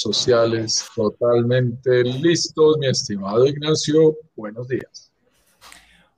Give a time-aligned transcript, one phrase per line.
[0.00, 4.16] sociales totalmente listos, mi estimado Ignacio.
[4.34, 5.12] Buenos días.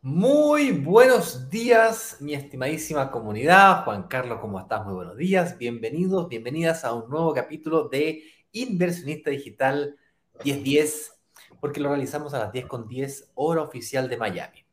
[0.00, 3.84] Muy buenos días, mi estimadísima comunidad.
[3.84, 4.84] Juan Carlos, ¿cómo estás?
[4.84, 5.58] Muy buenos días.
[5.58, 8.22] Bienvenidos, bienvenidas a un nuevo capítulo de
[8.52, 9.96] Inversionista Digital
[10.44, 11.12] 1010,
[11.60, 14.64] porque lo realizamos a las 10 con 10 hora oficial de Miami.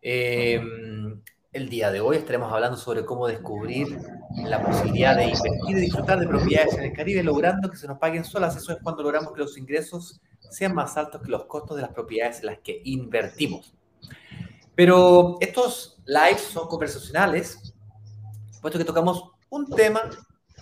[0.00, 0.60] Eh,
[1.58, 3.98] el día de hoy estaremos hablando sobre cómo descubrir
[4.36, 7.98] la posibilidad de invertir y disfrutar de propiedades en el Caribe, logrando que se nos
[7.98, 8.56] paguen solas.
[8.56, 11.90] Eso es cuando logramos que los ingresos sean más altos que los costos de las
[11.92, 13.74] propiedades en las que invertimos.
[14.76, 17.74] Pero estos lives son conversacionales,
[18.62, 20.02] puesto que tocamos un tema,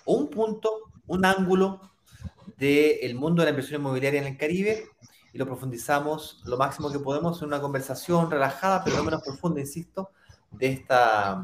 [0.07, 0.71] un punto,
[1.07, 1.83] un ángulo
[2.57, 4.89] del mundo de la inversión inmobiliaria en el Caribe
[5.35, 9.61] y lo profundizamos lo máximo que podemos en una conversación relajada, pero no menos profunda,
[9.61, 10.11] insisto,
[10.59, 11.43] de, esta,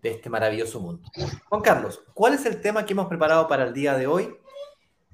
[0.00, 1.08] de este maravilloso mundo.
[1.48, 4.34] Juan Carlos, ¿cuál es el tema que hemos preparado para el día de hoy?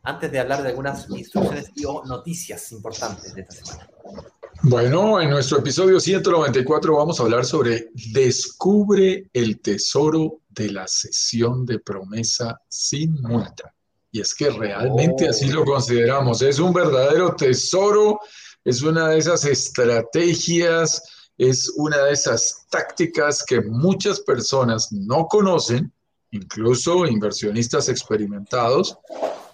[0.03, 3.91] Antes de hablar de algunas instrucciones y noticias importantes de esta semana.
[4.63, 11.65] Bueno, en nuestro episodio 194 vamos a hablar sobre Descubre el tesoro de la sesión
[11.65, 13.73] de promesa sin multa.
[14.11, 16.43] Y es que realmente así lo consideramos.
[16.43, 18.21] Es un verdadero tesoro,
[18.65, 21.03] es una de esas estrategias
[21.39, 25.93] es una de esas tácticas que muchas personas no conocen,
[26.33, 28.99] incluso inversionistas experimentados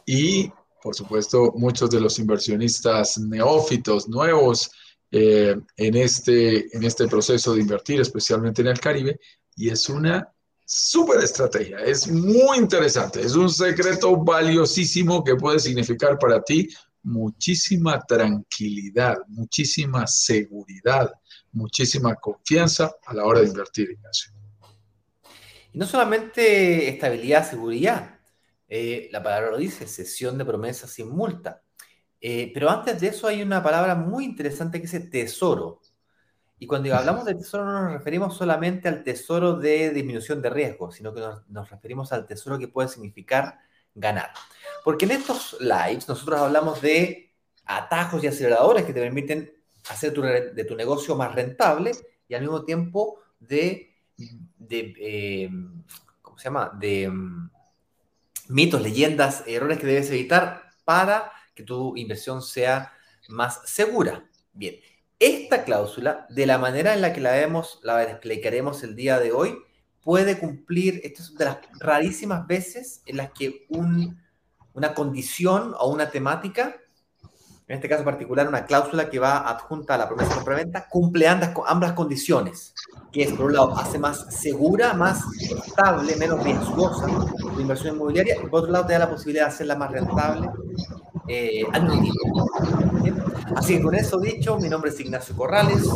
[0.06, 0.50] y,
[0.82, 4.70] por supuesto, muchos de los inversionistas neófitos, nuevos
[5.10, 9.20] eh, en, este, en este proceso de invertir, especialmente en el Caribe,
[9.54, 10.28] y es una
[10.66, 16.68] súper estrategia, es muy interesante, es un secreto valiosísimo que puede significar para ti
[17.02, 21.12] muchísima tranquilidad, muchísima seguridad,
[21.54, 24.32] muchísima confianza a la hora de invertir, Ignacio.
[25.72, 28.18] Y no solamente estabilidad, seguridad,
[28.68, 31.62] eh, la palabra lo dice, sesión de promesas sin multa.
[32.20, 35.80] Eh, pero antes de eso hay una palabra muy interesante que es tesoro.
[36.58, 40.90] Y cuando hablamos de tesoro no nos referimos solamente al tesoro de disminución de riesgo,
[40.90, 43.58] sino que nos referimos al tesoro que puede significar
[43.94, 44.30] ganar.
[44.84, 47.34] Porque en estos lives nosotros hablamos de
[47.66, 49.53] atajos y aceleradores que te permiten
[49.88, 50.12] hacer
[50.54, 51.92] de tu negocio más rentable
[52.28, 53.94] y al mismo tiempo de,
[54.70, 55.50] eh,
[56.22, 56.72] ¿cómo se llama?
[56.78, 57.50] De mm,
[58.48, 62.92] mitos, leyendas, errores que debes evitar para que tu inversión sea
[63.28, 64.28] más segura.
[64.52, 64.76] Bien,
[65.18, 69.32] esta cláusula, de la manera en la que la vemos, la explicaremos el día de
[69.32, 69.56] hoy,
[70.00, 74.22] puede cumplir, esta es de las rarísimas veces en las que un
[74.74, 76.76] una condición o una temática,
[77.66, 81.26] en este caso particular una cláusula que va adjunta a la promesa de compraventa, cumple
[81.26, 82.74] ambas, ambas condiciones,
[83.10, 85.22] que es, por un lado, hace más segura, más
[85.66, 89.52] estable, menos riesgosa la inversión inmobiliaria, y por otro lado, te da la posibilidad de
[89.52, 90.50] hacerla más rentable
[91.28, 91.88] eh, al
[93.56, 95.88] Así que con eso dicho, mi nombre es Ignacio Corrales.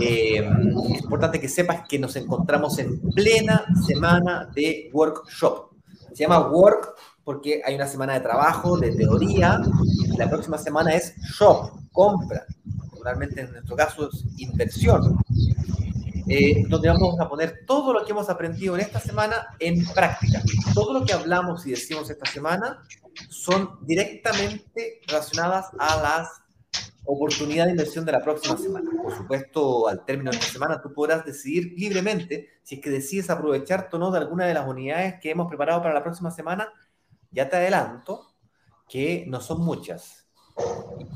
[0.00, 0.46] Eh,
[0.92, 5.70] es importante que sepas que nos encontramos en plena semana de workshop.
[6.12, 9.60] Se llama Work porque hay una semana de trabajo, de teoría,
[10.16, 12.46] la próxima semana es shop, compra,
[12.90, 15.18] regularmente en nuestro caso es inversión,
[16.28, 20.42] eh, donde vamos a poner todo lo que hemos aprendido en esta semana en práctica.
[20.74, 22.82] Todo lo que hablamos y decimos esta semana
[23.28, 26.28] son directamente relacionadas a las
[27.04, 28.90] oportunidades de inversión de la próxima semana.
[29.00, 33.30] Por supuesto, al término de esta semana tú podrás decidir libremente si es que decides
[33.30, 36.68] aprovechar o no de alguna de las unidades que hemos preparado para la próxima semana
[37.30, 38.35] ya te adelanto
[38.88, 40.28] que no son muchas.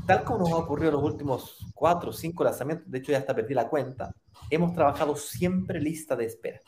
[0.07, 3.19] tal como nos ha ocurrido en los últimos cuatro o cinco lanzamientos, de hecho ya
[3.19, 4.15] hasta perdí la cuenta,
[4.51, 6.63] hemos trabajado siempre lista de espera.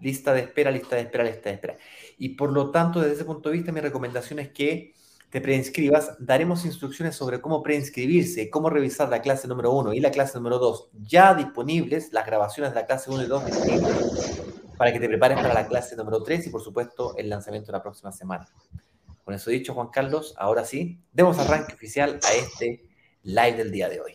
[0.00, 1.76] Lista de espera, lista de espera, lista de espera.
[2.18, 4.94] Y por lo tanto, desde ese punto de vista, mi recomendación es que
[5.30, 6.16] te preinscribas.
[6.18, 10.58] Daremos instrucciones sobre cómo preinscribirse, cómo revisar la clase número uno y la clase número
[10.58, 14.42] dos ya disponibles, las grabaciones de la clase 1 y 2 disponibles
[14.76, 17.78] para que te prepares para la clase número 3 y por supuesto el lanzamiento de
[17.78, 18.48] la próxima semana.
[19.24, 22.88] Con eso dicho, Juan Carlos, ahora sí, demos arranque oficial a este
[23.22, 24.14] live del día de hoy.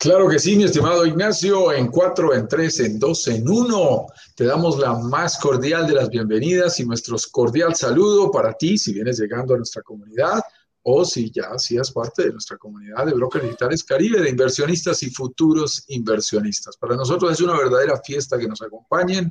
[0.00, 4.06] Claro que sí, mi estimado Ignacio, en 4, en 3, en 2, en 1.
[4.34, 8.94] Te damos la más cordial de las bienvenidas y nuestro cordial saludo para ti si
[8.94, 10.40] vienes llegando a nuestra comunidad
[10.82, 15.10] o si ya hacías parte de nuestra comunidad de brokers digitales Caribe, de inversionistas y
[15.10, 16.78] futuros inversionistas.
[16.78, 19.30] Para nosotros es una verdadera fiesta que nos acompañen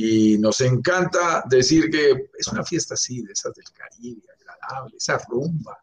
[0.00, 5.18] y nos encanta decir que es una fiesta así, de esas del Caribe, agradable, esa
[5.28, 5.76] rumba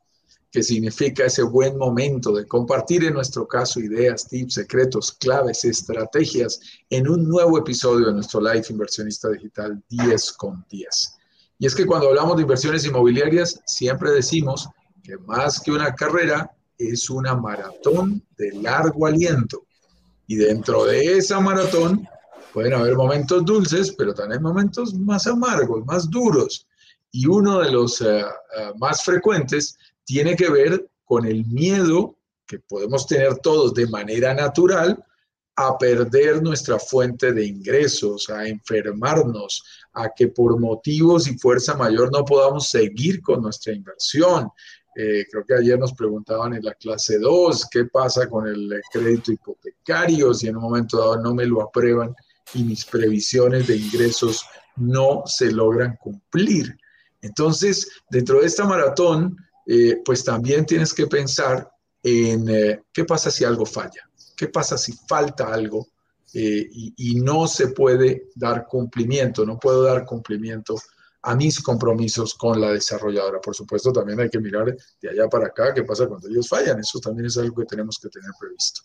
[0.50, 6.62] que significa ese buen momento de compartir en nuestro caso ideas, tips, secretos, claves, estrategias
[6.89, 11.17] en un nuevo episodio de nuestro Live Inversionista Digital 10 con 10.
[11.59, 14.69] Y es que cuando hablamos de inversiones inmobiliarias, siempre decimos
[15.03, 19.65] que más que una carrera, es una maratón de largo aliento.
[20.25, 22.07] Y dentro de esa maratón
[22.55, 26.65] pueden haber momentos dulces, pero también momentos más amargos, más duros.
[27.11, 32.15] Y uno de los eh, eh, más frecuentes tiene que ver con el miedo
[32.47, 35.03] que podemos tener todos de manera natural
[35.57, 39.61] a perder nuestra fuente de ingresos, a enfermarnos,
[39.91, 44.49] a que por motivos y fuerza mayor no podamos seguir con nuestra inversión.
[44.95, 49.33] Eh, creo que ayer nos preguntaban en la clase 2 qué pasa con el crédito
[49.33, 52.15] hipotecario si en un momento dado no me lo aprueban
[52.53, 54.45] y mis previsiones de ingresos
[54.77, 56.77] no se logran cumplir.
[57.21, 61.69] Entonces, dentro de esta maratón, eh, pues también tienes que pensar
[62.03, 64.07] en eh, qué pasa si algo falla,
[64.38, 65.88] qué pasa si falta algo
[66.33, 70.75] eh, y, no se puede dar cumplimiento, no puedo dar cumplimiento
[71.21, 73.39] a mis compromisos con la desarrolladora.
[73.39, 76.80] Por supuesto, también hay que mirar de allá para acá qué pasa cuando ellos fallan.
[76.80, 78.81] Eso también es algo que tenemos que tener previsto.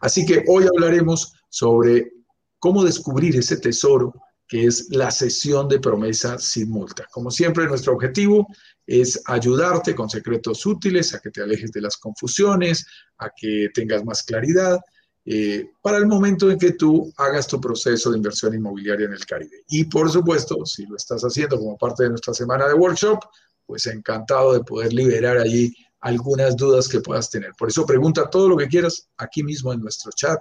[0.00, 2.12] Así que hoy hablaremos sobre
[2.60, 4.14] cómo descubrir ese tesoro
[4.46, 7.06] que es la sesión de promesa sin multa.
[7.12, 8.48] Como siempre, nuestro objetivo
[8.84, 12.84] es ayudarte con secretos útiles a que te alejes de las confusiones,
[13.18, 14.80] a que tengas más claridad
[15.24, 19.24] eh, para el momento en que tú hagas tu proceso de inversión inmobiliaria en el
[19.24, 19.62] Caribe.
[19.68, 23.20] Y por supuesto, si lo estás haciendo como parte de nuestra semana de workshop,
[23.64, 27.52] pues encantado de poder liberar allí algunas dudas que puedas tener.
[27.56, 30.40] Por eso pregunta todo lo que quieras aquí mismo en nuestro chat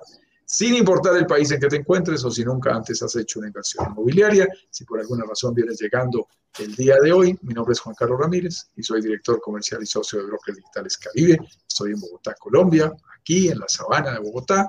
[0.52, 3.50] sin importar el país en que te encuentres o si nunca antes has hecho una
[3.50, 4.48] inversión inmobiliaria.
[4.72, 8.20] Si por alguna razón vienes llegando el día de hoy, mi nombre es Juan Carlos
[8.20, 11.38] Ramírez y soy director comercial y socio de Brokers Digitales Caribe.
[11.68, 12.92] Estoy en Bogotá, Colombia,
[13.22, 14.68] aquí en la sabana de Bogotá.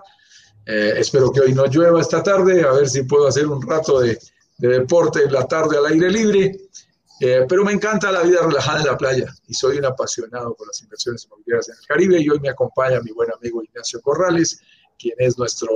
[0.67, 4.01] Eh, espero que hoy no llueva esta tarde, a ver si puedo hacer un rato
[4.01, 4.19] de,
[4.59, 6.61] deporte en la tarde al aire libre.
[7.23, 10.67] Eh, pero me encanta la vida relajada en la playa y soy un apasionado por
[10.67, 14.61] las inversiones inmobiliarias en el Caribe y hoy me acompaña mi buen amigo Ignacio Corrales,
[15.01, 15.71] quien es nuestro,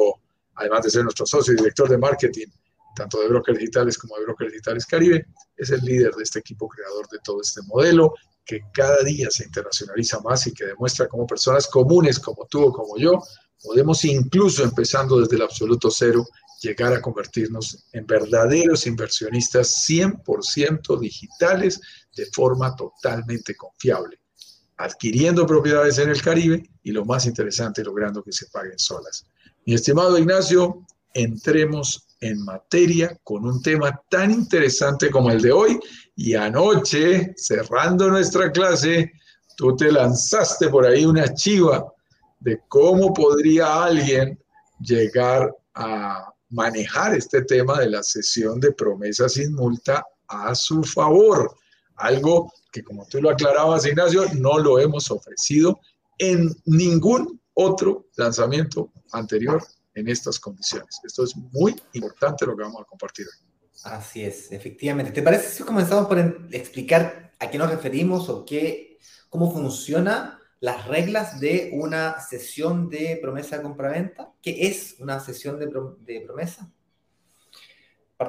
[0.55, 2.49] además de ser nuestro socio y director de marketing,
[2.95, 5.27] tanto de Brokers Digitales como de Brokers Digitales Caribe,
[5.57, 9.45] es el líder de este equipo creador de todo este modelo que cada día se
[9.45, 13.23] internacionaliza más y que demuestra cómo personas comunes como tú o como yo
[13.63, 16.27] podemos incluso empezando desde el absoluto cero
[16.61, 21.81] llegar a convertirnos en verdaderos inversionistas 100% digitales
[22.15, 24.19] de forma totalmente confiable
[24.77, 29.27] adquiriendo propiedades en el Caribe y lo más interesante, logrando que se paguen solas.
[29.67, 35.79] Mi estimado Ignacio, entremos en materia con un tema tan interesante como el de hoy
[36.17, 39.13] y anoche, cerrando nuestra clase,
[39.57, 41.85] tú te lanzaste por ahí una chiva
[42.41, 44.39] de cómo podría alguien
[44.81, 51.55] llegar a manejar este tema de la sesión de promesas sin multa a su favor.
[51.97, 55.81] Algo que como tú lo aclarabas, Ignacio, no lo hemos ofrecido
[56.19, 59.63] en ningún otro lanzamiento anterior
[59.95, 61.01] en estas condiciones.
[61.05, 63.49] Esto es muy importante lo que vamos a compartir hoy.
[63.85, 65.13] Así es, efectivamente.
[65.13, 66.19] ¿Te parece si comenzamos por
[66.51, 68.99] explicar a qué nos referimos o qué,
[69.29, 74.33] cómo funciona las reglas de una sesión de promesa de compraventa?
[74.43, 76.73] ¿Qué es una sesión de promesa?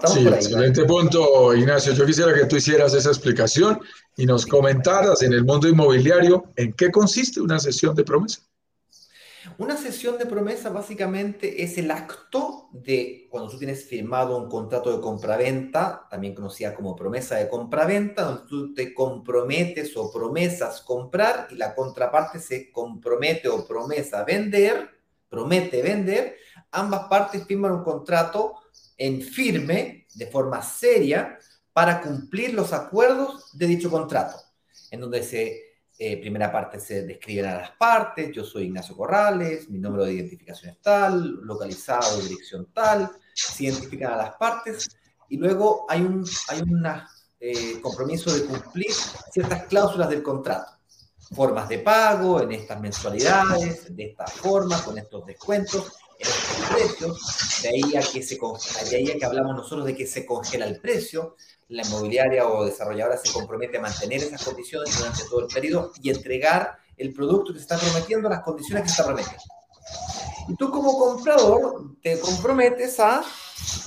[0.05, 1.93] Sí, excelente punto, Ignacio.
[1.93, 3.79] Yo quisiera que tú hicieras esa explicación
[4.17, 8.41] y nos comentaras en el mundo inmobiliario en qué consiste una sesión de promesa.
[9.57, 14.93] Una sesión de promesa básicamente es el acto de cuando tú tienes firmado un contrato
[14.93, 21.47] de compraventa, también conocida como promesa de compraventa, donde tú te comprometes o promesas comprar
[21.51, 24.89] y la contraparte se compromete o promesa vender,
[25.29, 26.35] promete vender,
[26.71, 28.55] ambas partes firman un contrato
[28.97, 31.37] en firme, de forma seria,
[31.73, 34.37] para cumplir los acuerdos de dicho contrato,
[34.91, 35.61] en donde se,
[35.97, 40.13] eh, primera parte se describen a las partes, yo soy Ignacio Corrales, mi número de
[40.13, 44.87] identificación es tal, localizado, dirección tal, se identifican a las partes,
[45.27, 47.09] y luego hay un hay una,
[47.39, 48.91] eh, compromiso de cumplir
[49.31, 50.75] ciertas cláusulas del contrato
[51.33, 57.61] formas de pago, en estas mensualidades, de esta forma, con estos descuentos, en estos precios,
[57.61, 58.37] de ahí a que, se,
[58.89, 61.35] de ahí a que hablamos nosotros de que se congela el precio,
[61.69, 66.09] la inmobiliaria o desarrolladora se compromete a mantener esas condiciones durante todo el periodo y
[66.09, 69.43] entregar el producto que se está prometiendo las condiciones que se está prometiendo.
[70.47, 73.23] Y tú como comprador te comprometes a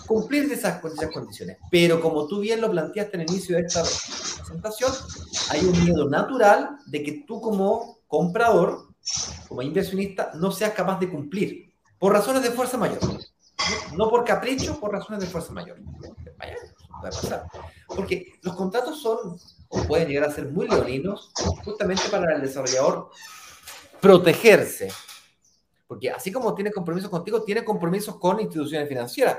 [0.06, 1.58] cumplir esas, esas condiciones.
[1.70, 4.92] Pero como tú bien lo planteaste en el inicio de esta presentación,
[5.50, 8.88] hay un miedo natural de que tú como comprador,
[9.46, 11.67] como inversionista, no seas capaz de cumplir
[11.98, 12.98] por razones de fuerza mayor.
[13.96, 15.78] No por capricho, por razones de fuerza mayor.
[16.38, 16.56] Vaya,
[17.00, 17.48] puede pasar.
[17.86, 19.38] Porque los contratos son,
[19.68, 21.32] o pueden llegar a ser muy leoninos,
[21.64, 23.10] justamente para el desarrollador
[24.00, 24.92] protegerse.
[25.86, 29.38] Porque así como tiene compromisos contigo, tiene compromisos con instituciones financieras.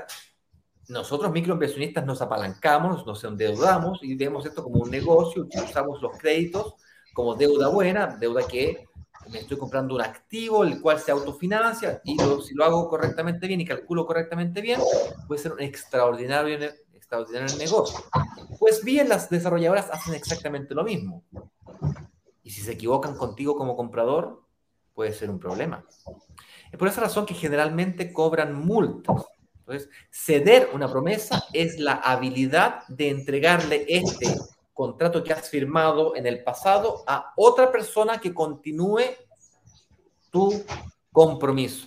[0.88, 6.74] Nosotros, microinversionistas, nos apalancamos, nos endeudamos y vemos esto como un negocio, usamos los créditos
[7.14, 8.88] como deuda buena, deuda que
[9.30, 13.60] me estoy comprando un activo, el cual se autofinancia, y si lo hago correctamente bien
[13.60, 14.80] y calculo correctamente bien,
[15.26, 16.58] puede ser un extraordinario,
[16.94, 18.00] extraordinario negocio.
[18.58, 21.24] Pues bien, las desarrolladoras hacen exactamente lo mismo.
[22.42, 24.42] Y si se equivocan contigo como comprador,
[24.94, 25.84] puede ser un problema.
[26.70, 29.24] Es por esa razón que generalmente cobran multas.
[29.60, 34.36] Entonces, ceder una promesa es la habilidad de entregarle este
[34.80, 39.02] contrato que has firmado en el pasado a otra persona que continúe
[40.30, 40.64] tu
[41.12, 41.86] compromiso.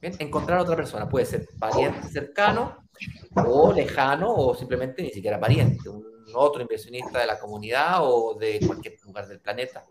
[0.00, 2.88] Encontrar a otra persona puede ser pariente cercano
[3.34, 8.60] o lejano o simplemente ni siquiera pariente, un otro inversionista de la comunidad o de
[8.66, 9.84] cualquier lugar del planeta.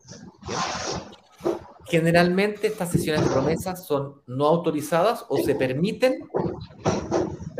[1.85, 6.27] Generalmente estas sesiones de promesas son no autorizadas o se permiten,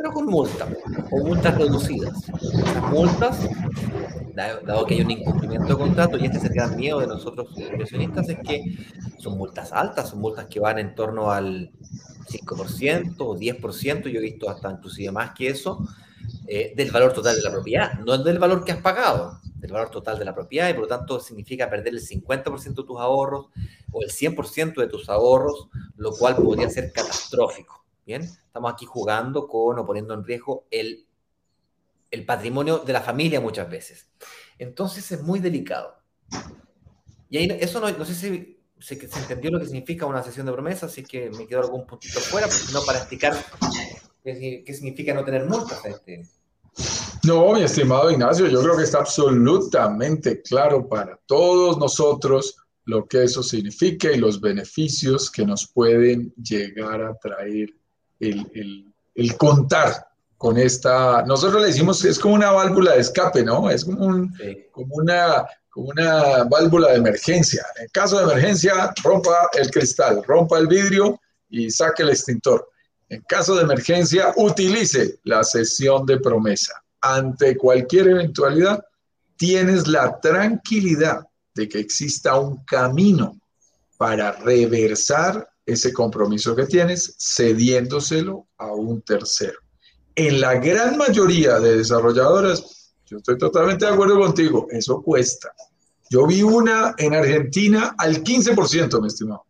[0.06, 0.70] pero con multas
[1.10, 2.30] o multas reducidas.
[2.30, 3.40] Las multas,
[4.36, 7.48] dado que hay un incumplimiento de contrato, y este es el gran miedo de nosotros
[7.58, 8.78] inversionistas, es que
[9.18, 11.72] son multas altas, son multas que van en torno al
[12.30, 15.84] 5% o 10%, yo he visto hasta inclusive más que eso,
[16.46, 19.90] eh, del valor total de la propiedad, no del valor que has pagado, del valor
[19.90, 23.48] total de la propiedad, y por lo tanto significa perder el 50% de tus ahorros
[23.92, 27.85] o el 100% de tus ahorros, lo cual podría ser catastrófico.
[28.06, 31.08] Bien, estamos aquí jugando con o poniendo en riesgo el,
[32.12, 34.10] el patrimonio de la familia muchas veces.
[34.60, 35.96] Entonces es muy delicado.
[37.30, 40.52] Y ahí, eso no, no sé si se, entendió lo que significa una sesión de
[40.52, 43.36] promesa, así que me quedo algún puntito fuera, no para explicar
[44.24, 45.86] ¿Qué, significa no tener multas?
[45.86, 46.28] Este?
[47.24, 53.24] No, mi estimado Ignacio, yo creo que está absolutamente claro para todos nosotros lo que
[53.24, 57.70] eso significa y los beneficios que nos pueden llegar a traer
[58.30, 63.44] el, el, contar con esta, nosotros le decimos que es como una válvula de escape,
[63.44, 63.70] ¿no?
[63.70, 64.34] Es como, un,
[64.72, 67.66] como, una, como una válvula de emergencia.
[67.80, 72.70] En caso de emergencia, rompa el cristal, rompa el vidrio y saque el extintor.
[73.10, 76.74] En caso de emergencia, utilice la sesión de promesa.
[77.02, 78.84] Ante cualquier eventualidad,
[79.38, 83.40] tienes la tranquilidad de que exista un camino
[83.98, 89.60] para reversar ese compromiso que tienes, cediéndoselo a un tercero.
[90.16, 95.52] En la gran mayoría de desarrolladoras, yo estoy totalmente de acuerdo contigo, eso cuesta.
[96.10, 99.46] Yo vi una en Argentina al 15%, mi estimado.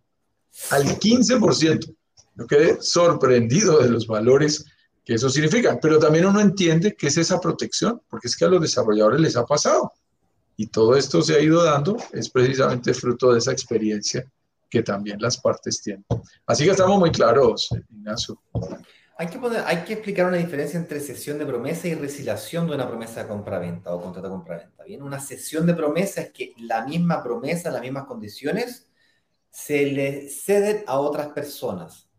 [0.72, 1.96] Al 15%.
[2.38, 4.66] Yo quedé sorprendido de los valores
[5.04, 8.48] que eso significa, pero también uno entiende que es esa protección, porque es que a
[8.48, 9.92] los desarrolladores les ha pasado.
[10.58, 14.26] Y todo esto se ha ido dando, es precisamente fruto de esa experiencia
[14.76, 16.06] que también las partes tienen.
[16.46, 18.42] Así que estamos muy claros, Ignacio.
[19.18, 23.30] Hay que, explicar una diferencia entre sesión de promesa y resiliación de una promesa de
[23.30, 24.84] compraventa o contrato de compraventa.
[24.84, 28.90] Bien, una sesión de promesa es que la misma promesa, las mismas condiciones,
[29.50, 32.10] se le ceden a otras personas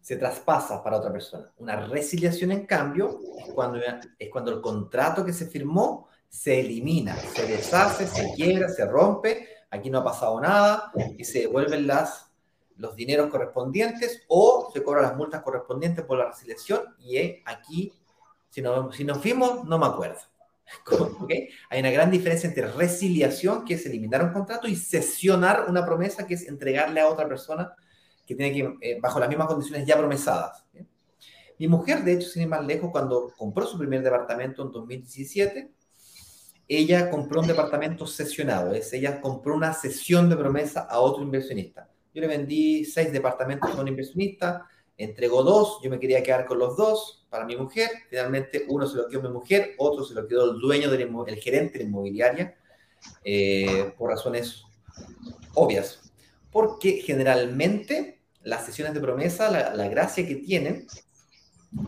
[0.00, 1.52] se traspasa para otra persona.
[1.56, 3.18] Una resiliación, en cambio,
[4.16, 9.55] es cuando el contrato que se firmó se elimina, se deshace, se quiebra, se rompe,
[9.76, 12.30] aquí no ha pasado nada y se devuelven las,
[12.76, 17.92] los dineros correspondientes o se cobran las multas correspondientes por la resiliación y aquí,
[18.50, 20.20] si, no, si nos fuimos, no me acuerdo.
[21.20, 21.48] ¿Okay?
[21.70, 26.26] Hay una gran diferencia entre resiliación, que es eliminar un contrato, y sesionar una promesa,
[26.26, 27.72] que es entregarle a otra persona
[28.26, 30.64] que tiene que, eh, bajo las mismas condiciones ya promesadas.
[31.58, 35.70] Mi mujer, de hecho, sin ir más lejos, cuando compró su primer departamento en 2017,
[36.68, 41.88] ella compró un departamento sesionado, es ella compró una sesión de promesa a otro inversionista.
[42.12, 46.58] Yo le vendí seis departamentos a un inversionista, entregó dos, yo me quería quedar con
[46.58, 50.26] los dos para mi mujer, finalmente uno se lo quedó mi mujer, otro se lo
[50.26, 52.56] quedó el dueño, del el gerente de la inmobiliaria,
[53.22, 54.64] eh, por razones
[55.54, 56.00] obvias,
[56.50, 60.86] porque generalmente las sesiones de promesa, la, gracia que tienen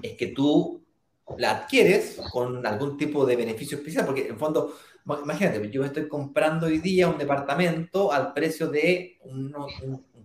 [0.02, 0.84] es que tú
[1.36, 4.74] la adquieres con algún tipo de beneficio especial, porque en fondo,
[5.22, 9.54] imagínate, yo estoy comprando hoy día un departamento al precio de un,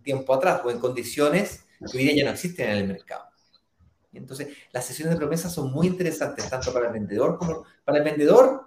[0.03, 3.23] tiempo atrás o en condiciones que hoy día ya no existen en el mercado.
[4.11, 8.03] entonces, las sesiones de promesa son muy interesantes, tanto para el vendedor como para el
[8.03, 8.63] vendedor,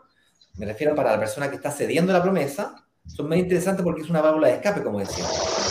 [0.55, 4.11] me refiero para la persona que está cediendo la promesa, son muy interesantes porque es
[4.11, 5.25] una válvula de escape, como decía.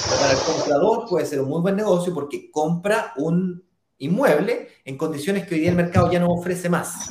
[0.10, 3.64] para el comprador puede ser un muy buen negocio porque compra un,
[4.00, 7.10] inmueble en condiciones que hoy día el mercado ya no ofrece más.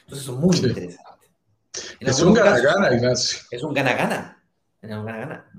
[0.00, 1.26] Entonces, eso es muy interesante.
[2.00, 3.40] es un gana-gana, Ignacio.
[3.50, 4.42] Es un gana-gana.
[4.80, 5.50] Es un gana-gana.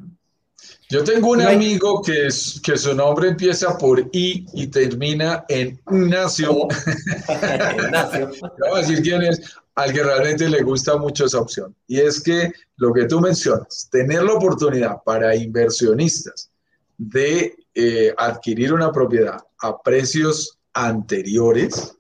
[0.90, 5.80] Yo tengo un amigo que, es, que su nombre empieza por I y termina en
[5.92, 6.52] Ignacio.
[6.52, 6.68] Oh.
[7.84, 8.32] Ignacio.
[8.60, 9.40] Vamos a decir quién es,
[9.76, 11.76] al que realmente le gusta mucho esa opción.
[11.88, 16.50] Y es que lo que tú mencionas, tener la oportunidad para inversionistas
[16.98, 21.96] de eh, adquirir una propiedad a precios anteriores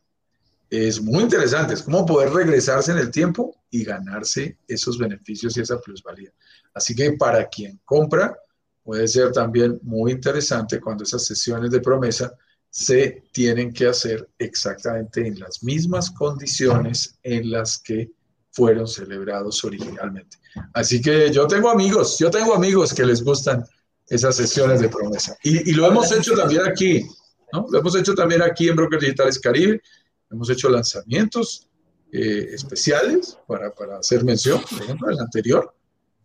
[0.69, 1.73] es muy interesante.
[1.73, 6.31] Es como poder regresarse en el tiempo y ganarse esos beneficios y esa plusvalía.
[6.73, 8.37] Así que para quien compra,
[8.83, 12.33] puede ser también muy interesante cuando esas sesiones de promesa
[12.69, 18.11] se tienen que hacer exactamente en las mismas condiciones en las que
[18.51, 20.37] fueron celebrados originalmente.
[20.73, 23.63] Así que yo tengo amigos, yo tengo amigos que les gustan
[24.07, 25.37] esas sesiones de promesa.
[25.43, 27.05] Y, lo hemos hecho también aquí,
[27.53, 27.65] ¿no?
[27.69, 29.81] Lo hemos hecho también aquí en Brokers Digitales Caribe.
[30.29, 31.67] Hemos hecho lanzamientos
[32.11, 34.61] eh, especiales para, para hacer mención.
[34.69, 35.75] Por ejemplo, el anterior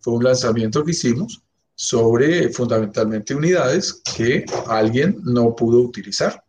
[0.00, 1.42] fue un lanzamiento que hicimos
[1.74, 6.42] sobre fundamentalmente unidades que alguien no pudo utilizar.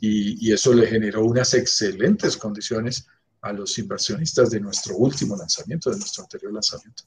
[0.00, 3.06] Y, eso le generó unas excelentes condiciones
[3.42, 7.04] a los inversionistas de nuestro último lanzamiento, de nuestro anterior lanzamiento.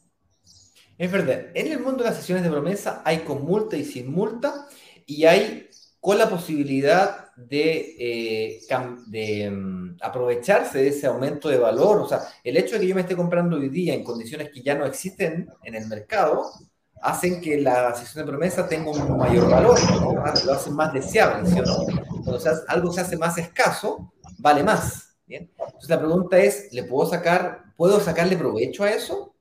[0.98, 4.12] Es verdad, en el mundo de las sesiones de promesa hay con multa y sin
[4.12, 4.68] multa
[5.08, 5.70] y hay
[6.04, 12.02] con la posibilidad de, eh, mm, aprovecharse de ese aumento de valor.
[12.02, 14.62] O sea, el hecho de que yo me esté comprando hoy día en condiciones que
[14.62, 16.44] ya no existen en el mercado,
[17.02, 19.80] hacen que la sesión de promesa tenga un mayor valor,
[20.46, 21.86] lo hacen más deseable, ¿sí o no?
[22.26, 25.16] Cuando algo se hace más escaso, vale más.
[25.26, 29.36] Entonces la pregunta es, ¿le puedo sacar, puedo sacarle provecho a eso?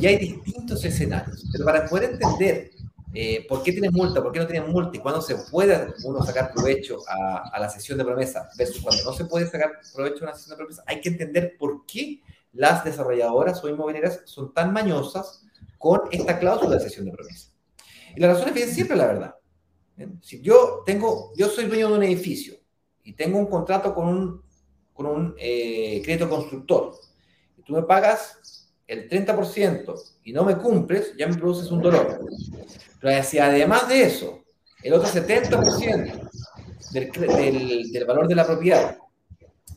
[0.00, 2.70] Y hay distintos escenarios, pero para poder entender
[3.14, 6.22] eh, por qué tienes multa, por qué no tienes multa y cuándo se puede uno
[6.22, 10.24] sacar provecho a, a, la sesión de promesa versus cuando no se puede sacar provecho
[10.24, 12.20] a una sesión de promesa, hay que entender por qué
[12.52, 15.44] las desarrolladoras o inmobiliarias son tan mañosas
[15.78, 17.50] con esta cláusula de cesión de promesa.
[18.14, 19.34] Y la razón es que siempre la verdad.
[20.22, 22.54] Si yo tengo, yo soy dueño de un edificio
[23.02, 24.42] y tengo un contrato con un,
[24.92, 26.94] con un eh, crédito constructor,
[27.56, 28.55] y tú me pagas
[28.86, 29.94] el 30%
[30.24, 32.20] y no me cumples, ya me produces un dolor.
[33.00, 34.44] Pero si además de eso,
[34.82, 36.30] el otro 70%
[36.92, 38.98] del, del, valor de la propiedad,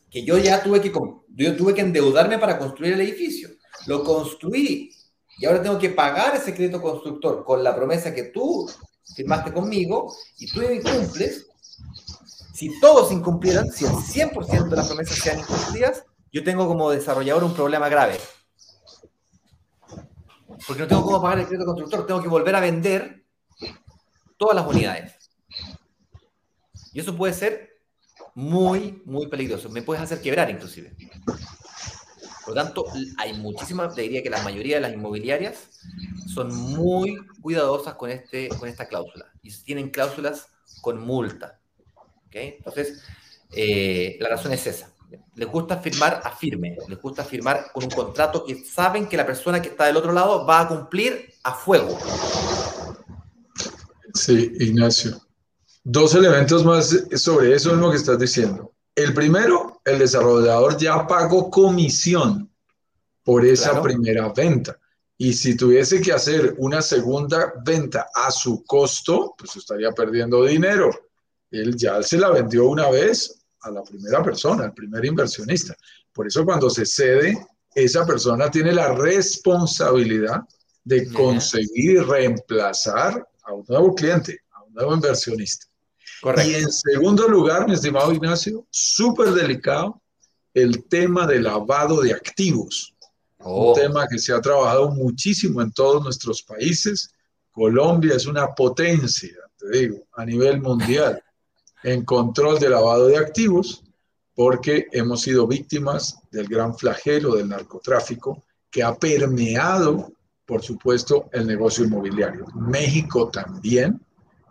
[0.10, 0.92] que yo ya tuve que,
[1.36, 3.50] yo tuve que endeudarme para construir el edificio,
[3.88, 4.92] lo construí
[5.40, 8.70] y ahora tengo que pagar ese crédito constructor con la promesa que tú
[9.16, 11.48] firmaste conmigo y tú incumples,
[12.54, 17.44] si todos incumplieran, si el 100% de las promesas sean incumplidas, yo tengo como desarrollador
[17.44, 18.18] un problema grave.
[20.68, 23.24] Porque no tengo cómo pagar el crédito constructor, tengo que volver a vender
[24.38, 25.16] todas las unidades.
[26.94, 27.82] Y eso puede ser
[28.36, 29.70] muy, muy peligroso.
[29.70, 30.96] Me puedes hacer quebrar inclusive.
[32.46, 32.86] Por lo tanto,
[33.18, 35.70] hay muchísimas, te diría que la mayoría de las inmobiliarias
[36.34, 40.48] son muy cuidadosas con, este, con esta cláusula y tienen cláusulas
[40.82, 41.60] con multa.
[42.28, 42.56] ¿okay?
[42.58, 43.04] Entonces,
[43.52, 44.92] eh, la razón es esa.
[45.36, 49.26] Les gusta firmar a firme, les gusta firmar con un contrato que saben que la
[49.26, 51.98] persona que está del otro lado va a cumplir a fuego.
[54.14, 55.20] Sí, Ignacio.
[55.84, 58.74] Dos elementos más sobre eso mismo que estás diciendo.
[58.94, 62.52] El primero, el desarrollador ya pagó comisión
[63.24, 64.78] por esa primera venta.
[65.18, 70.90] Y si tuviese que hacer una segunda venta a su costo, pues estaría perdiendo dinero.
[71.52, 75.76] Él ya se la vendió una vez a la primera persona, al primer inversionista.
[76.14, 77.38] Por eso cuando se cede,
[77.74, 80.42] esa persona tiene la responsabilidad
[80.84, 85.68] de conseguir y reemplazar a un nuevo cliente, a un nuevo inversionista.
[86.46, 90.02] Y en segundo lugar, mi estimado Ignacio, súper delicado,
[90.54, 92.94] el tema de lavado de activos.
[93.40, 93.74] Un oh.
[93.74, 97.14] tema que se ha trabajado muchísimo en todos nuestros países.
[97.52, 101.24] Colombia es una potencia, te digo, a nivel mundial
[101.84, 103.84] en control de lavado de activos,
[104.36, 110.12] porque hemos sido víctimas del gran flagelo del narcotráfico que ha permeado,
[110.46, 112.46] por supuesto, el negocio inmobiliario.
[112.56, 114.00] México también,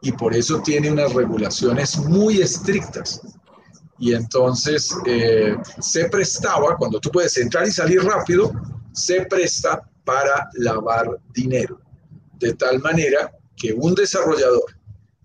[0.03, 3.21] y por eso tiene unas regulaciones muy estrictas.
[3.99, 8.53] Y entonces eh, se prestaba, cuando tú puedes entrar y salir rápido,
[8.93, 11.81] se presta para lavar dinero.
[12.39, 14.78] De tal manera que un desarrollador,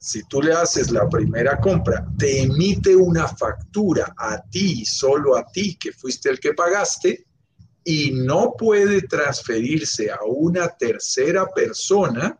[0.04, 5.46] si tú le haces la primera compra, te emite una factura a ti, solo a
[5.46, 7.26] ti, que fuiste el que pagaste,
[7.86, 12.38] y no puede transferirse a una tercera persona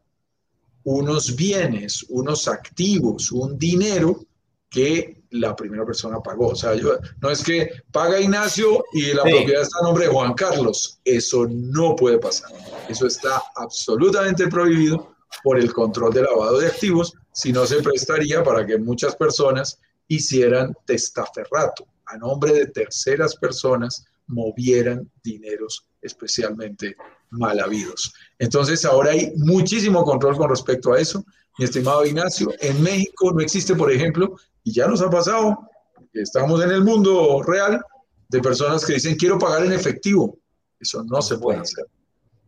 [0.84, 4.26] unos bienes, unos activos, un dinero
[4.70, 6.48] que la primera persona pagó.
[6.48, 10.12] O sea, yo, no es que paga Ignacio y la propiedad está a nombre de
[10.12, 11.00] Juan Carlos.
[11.06, 12.52] Eso no puede pasar.
[12.90, 18.44] Eso está absolutamente prohibido por el control de lavado de activos, si no se prestaría
[18.44, 26.96] para que muchas personas hicieran testaferrato a nombre de terceras personas movieran dineros especialmente
[27.32, 28.14] mal habidos.
[28.40, 31.26] Entonces ahora hay muchísimo control con respecto a eso.
[31.58, 35.70] Mi estimado Ignacio, en México no existe, por ejemplo, y ya nos ha pasado,
[36.14, 37.82] estamos en el mundo real,
[38.30, 40.38] de personas que dicen quiero pagar en efectivo.
[40.80, 41.86] Eso no se puede hacer.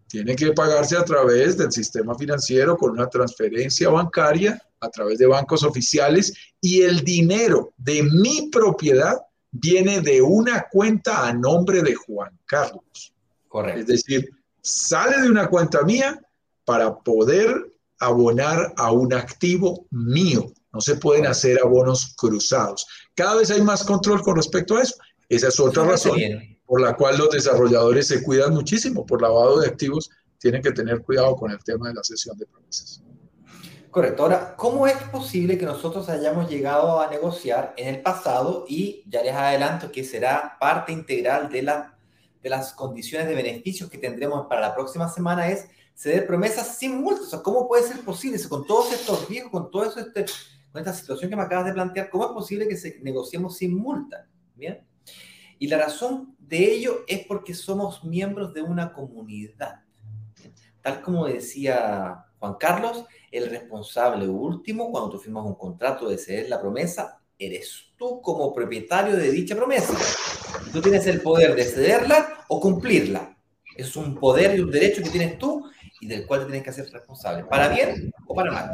[0.08, 5.26] Tiene que pagarse a través del sistema financiero con una transferencia bancaria, a través de
[5.26, 9.18] bancos oficiales, y el dinero de mi propiedad
[9.52, 13.14] viene de una cuenta a nombre de Juan Carlos.
[13.48, 13.80] Correcto.
[13.80, 14.30] Es decir,
[14.62, 16.22] sale de una cuenta mía
[16.66, 20.52] para poder abonar a un activo mío.
[20.72, 22.86] No se pueden hacer abonos cruzados.
[23.16, 24.96] Cada vez hay más control con respecto a eso.
[25.30, 26.20] Esa es otra razón
[26.66, 30.10] por la cual los desarrolladores se cuidan muchísimo por lavado de activos.
[30.40, 33.02] Tienen que tener cuidado con el tema de la sesión de promesas.
[33.96, 34.24] Correcto.
[34.24, 39.24] Ahora, ¿cómo es posible que nosotros hayamos llegado a negociar en el pasado y ya
[39.24, 41.98] les adelanto que será parte integral de, la,
[42.44, 47.02] de las condiciones de beneficios que tendremos para la próxima semana es ceder promesas sin
[47.02, 47.28] multas?
[47.28, 50.26] O sea, ¿cómo puede ser posible con todos estos riesgos, con todo eso, este,
[50.74, 53.78] con esta situación que me acabas de plantear, cómo es posible que se negociemos sin
[53.78, 54.28] multa?
[54.56, 54.86] Bien.
[55.60, 59.82] Y la razón de ello es porque somos miembros de una comunidad.
[60.82, 66.50] Tal como decía Juan Carlos, el responsable último cuando tú firmas un contrato de ceder
[66.50, 69.94] la promesa, eres tú como propietario de dicha promesa.
[70.72, 73.38] Tú tienes el poder de cederla o cumplirla.
[73.76, 75.66] Es un poder y un derecho que tienes tú
[76.00, 78.72] y del cual te tienes que hacer responsable, para bien o para mal.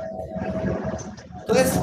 [1.39, 1.79] Entonces,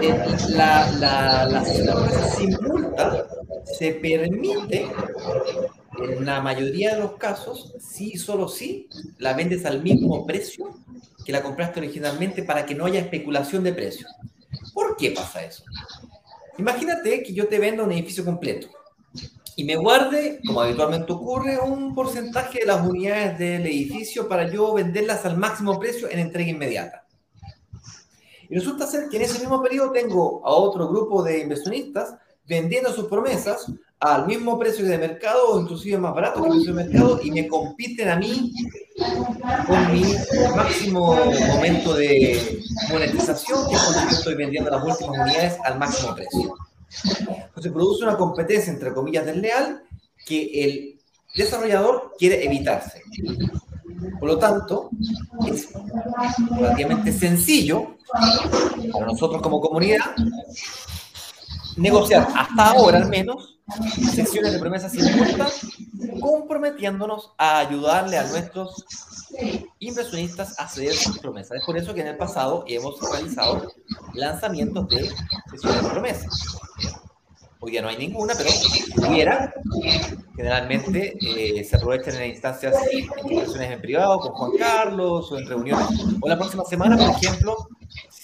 [0.00, 3.26] eh, la, la, la, promesa sin multa
[3.64, 4.86] se permite
[5.98, 10.74] en la mayoría de los casos, sí solo sí, la vendes al mismo precio
[11.24, 14.10] que la compraste originalmente para que no haya especulación de precios.
[14.72, 15.64] ¿Por qué pasa eso?
[16.58, 18.68] Imagínate que yo te vendo un edificio completo
[19.56, 24.74] y me guarde, como habitualmente ocurre, un porcentaje de las unidades del edificio para yo
[24.74, 27.06] venderlas al máximo precio en entrega inmediata.
[28.48, 32.14] Y resulta ser que en ese mismo periodo tengo a otro grupo de inversionistas
[32.46, 33.66] vendiendo sus promesas
[34.00, 37.30] al mismo precio de mercado o inclusive más barato que el precio de mercado y
[37.30, 38.52] me compiten a mí
[39.66, 40.04] con mi
[40.54, 41.16] máximo
[41.48, 46.54] momento de monetización, que es cuando yo estoy vendiendo las últimas unidades al máximo precio.
[47.46, 49.82] Entonces produce una competencia, entre comillas, desleal
[50.26, 51.00] que el
[51.34, 53.02] desarrollador quiere evitarse.
[54.20, 54.90] Por lo tanto,
[55.46, 55.68] es
[56.50, 57.96] relativamente sencillo
[58.92, 60.14] para nosotros como comunidad
[61.76, 63.58] negociar hasta ahora al menos
[63.96, 65.48] sesiones de promesas sin multa,
[66.20, 68.84] comprometiéndonos a ayudarle a nuestros
[69.78, 71.58] inversionistas a ceder sus promesas.
[71.58, 73.72] Es por eso que en el pasado hemos realizado
[74.14, 75.10] lanzamientos de
[75.50, 76.58] sesiones de promesas.
[77.60, 78.50] Hoy ya no hay ninguna, pero
[79.08, 79.54] hubiera.
[80.36, 85.46] Generalmente eh, se aprovechan en instancias, en inversiones en privado, con Juan Carlos o en
[85.46, 85.88] reuniones.
[86.20, 87.68] O la próxima semana, por ejemplo,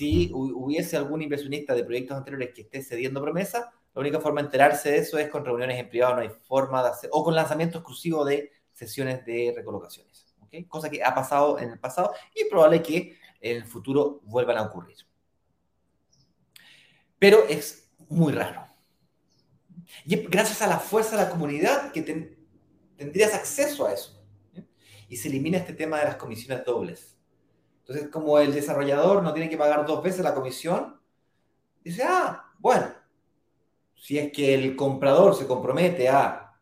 [0.00, 4.46] si hubiese algún inversionista de proyectos anteriores que esté cediendo promesa, la única forma de
[4.46, 7.34] enterarse de eso es con reuniones en privado, no hay forma de hacer, o con
[7.34, 10.34] lanzamiento exclusivo de sesiones de recolocaciones.
[10.40, 10.64] ¿okay?
[10.64, 14.62] Cosa que ha pasado en el pasado y probable que en el futuro vuelvan a
[14.62, 14.96] ocurrir.
[17.18, 18.66] Pero es muy raro.
[20.06, 22.32] Y gracias a la fuerza de la comunidad que
[22.96, 24.18] tendrías acceso a eso.
[25.10, 27.09] Y se elimina este tema de las comisiones dobles.
[27.90, 31.00] Entonces, como el desarrollador no tiene que pagar dos veces la comisión,
[31.82, 32.86] dice, ah, bueno,
[33.96, 36.56] si es que el comprador se compromete a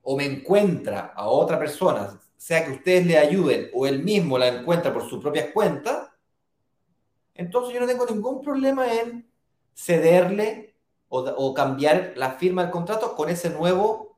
[0.00, 4.48] o me encuentra a otra persona, sea que ustedes le ayuden o él mismo la
[4.48, 6.16] encuentra por su propia cuenta,
[7.34, 9.30] entonces yo no tengo ningún problema en
[9.74, 10.74] cederle
[11.08, 14.16] o, o, cambiar la firma del contrato con ese nuevo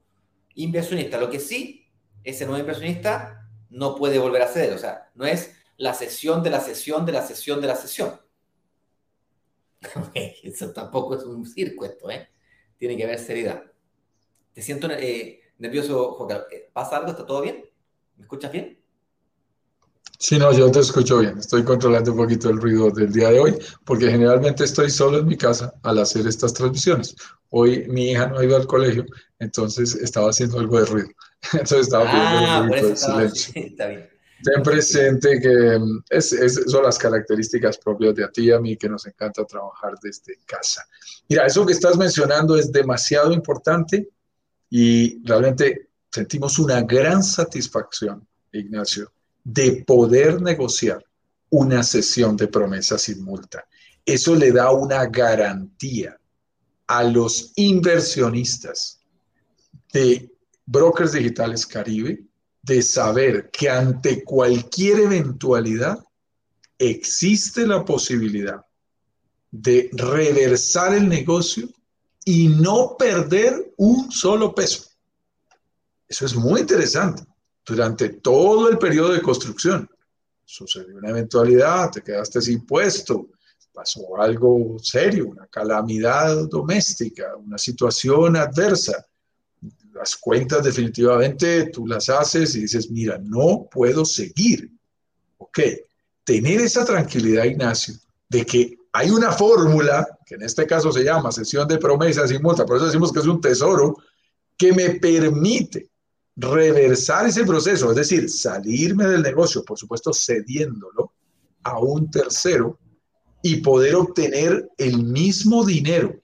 [0.54, 1.18] inversionista.
[1.18, 1.90] Lo que sí,
[2.22, 4.72] ese nuevo inversionista no puede volver a ceder.
[4.74, 8.20] O sea, no es la sesión de la sesión de la sesión de la sesión.
[10.14, 12.28] Eso tampoco es un circo esto, ¿eh?
[12.76, 13.62] Tiene que haber seriedad.
[14.52, 17.10] Te siento eh, nervioso, Juan eh, ¿Pasa algo?
[17.10, 17.64] ¿Está todo bien?
[18.16, 18.78] ¿Me escuchas bien?
[20.18, 21.38] Sí, no, yo te escucho bien.
[21.38, 25.26] Estoy controlando un poquito el ruido del día de hoy, porque generalmente estoy solo en
[25.28, 27.14] mi casa al hacer estas transmisiones.
[27.50, 29.06] Hoy mi hija no ha ido al colegio,
[29.38, 31.08] entonces estaba haciendo algo de ruido.
[31.52, 33.52] Entonces estaba pidiendo ah, un poquito de silencio.
[33.64, 34.17] está bien.
[34.42, 38.88] Ten presente que mm, es, son las características propias de ti y a mí que
[38.88, 40.86] nos encanta trabajar desde casa.
[41.28, 44.08] Mira, eso que estás mencionando es demasiado importante
[44.70, 49.12] y realmente sentimos una gran satisfacción, Ignacio,
[49.44, 51.04] de poder negociar
[51.50, 53.66] una sesión de promesa sin multa.
[54.04, 56.18] Eso le da una garantía
[56.86, 59.00] a los inversionistas
[59.92, 60.30] de
[60.64, 62.27] Brokers Digitales Caribe
[62.68, 65.98] de saber que ante cualquier eventualidad
[66.78, 68.60] existe la posibilidad
[69.50, 71.68] de reversar el negocio
[72.24, 74.84] y no perder un solo peso.
[76.06, 77.22] Eso es muy interesante.
[77.64, 79.88] Durante todo el periodo de construcción
[80.44, 83.28] sucedió una eventualidad, te quedaste sin puesto,
[83.72, 89.06] pasó algo serio, una calamidad doméstica, una situación adversa.
[89.98, 94.70] Las cuentas definitivamente tú las haces y dices, mira, no puedo seguir.
[95.38, 95.58] Ok,
[96.22, 97.94] tener esa tranquilidad, Ignacio,
[98.28, 102.38] de que hay una fórmula, que en este caso se llama sesión de promesas y
[102.38, 103.96] multa, por eso decimos que es un tesoro,
[104.56, 105.90] que me permite
[106.36, 111.12] reversar ese proceso, es decir, salirme del negocio, por supuesto, cediéndolo
[111.64, 112.78] a un tercero
[113.42, 116.14] y poder obtener el mismo dinero.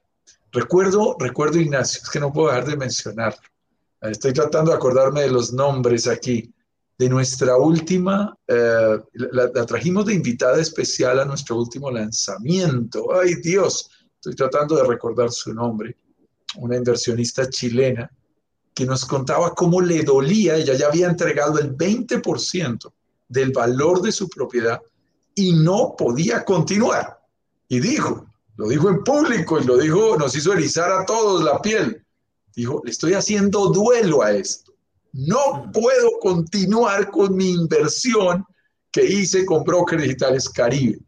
[0.53, 3.37] Recuerdo, recuerdo Ignacio, es que no puedo dejar de mencionar.
[4.11, 6.53] Estoy tratando de acordarme de los nombres aquí.
[6.97, 13.13] De nuestra última, eh, la, la, trajimos de invitada especial a nuestro último lanzamiento.
[13.13, 15.97] Ay Dios, estoy tratando de recordar su nombre.
[16.57, 18.09] Una inversionista chilena
[18.75, 22.93] que nos contaba cómo le dolía, ella ya había entregado el 20%
[23.29, 24.81] del valor de su propiedad
[25.35, 27.21] y no podía continuar.
[27.69, 31.61] Y dijo, lo dijo en público y lo dijo, nos hizo erizar a todos la
[31.61, 32.04] piel.
[32.57, 34.73] Dijo, le estoy haciendo duelo a esto.
[35.13, 38.45] No puedo continuar con mi inversión
[38.91, 40.99] que hice con Broker Digitales Caribe.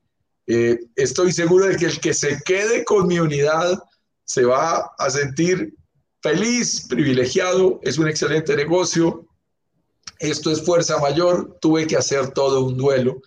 [0.46, 3.82] Eh, estoy seguro de que el que se quede con mi unidad
[4.24, 5.74] se va a sentir
[6.20, 9.26] feliz, privilegiado, es un excelente negocio.
[10.18, 13.20] Esto es fuerza mayor, tuve que hacer todo un duelo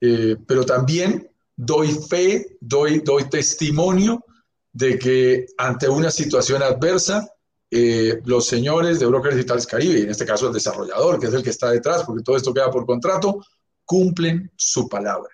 [0.00, 4.24] eh, pero también doy fe, doy, doy testimonio
[4.72, 7.28] de que ante una situación adversa,
[7.70, 11.42] eh, los señores de Brokers Digitales Caribe, en este caso el desarrollador, que es el
[11.42, 13.44] que está detrás, porque todo esto queda por contrato,
[13.84, 15.30] cumplen su palabra.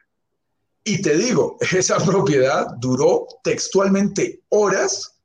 [0.84, 5.18] Y te digo, esa propiedad duró textualmente horas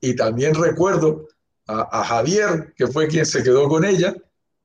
[0.00, 1.28] y también recuerdo
[1.66, 4.14] a, a, Javier, que fue quien se quedó con ella,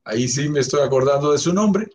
[0.04, 1.88] ahí sí me estoy acordando de su nombre,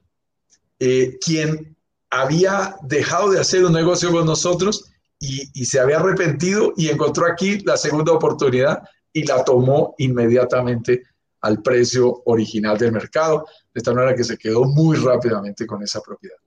[0.80, 1.76] eh, quien
[2.10, 7.60] había dejado de hacer un negocio con nosotros y, se había arrepentido y encontró aquí
[7.60, 8.84] la segunda oportunidad
[9.16, 11.04] y la tomó inmediatamente
[11.42, 16.02] al precio original del mercado, de esta manera que se quedó muy rápidamente con esa
[16.02, 16.38] propiedad.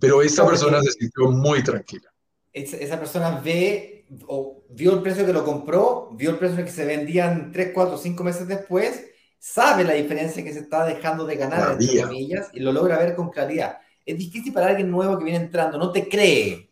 [0.00, 2.12] Pero esta persona se sintió muy tranquila.
[2.52, 6.84] Esa persona ve o vio el precio que lo compró, vio el precio que se
[6.84, 9.04] vendían 3, 4, 5 meses después,
[9.38, 13.14] sabe la diferencia que se está dejando de ganar, entre comillas, y lo logra ver
[13.14, 16.70] con claridad es difícil para alguien nuevo que viene entrando, no te cree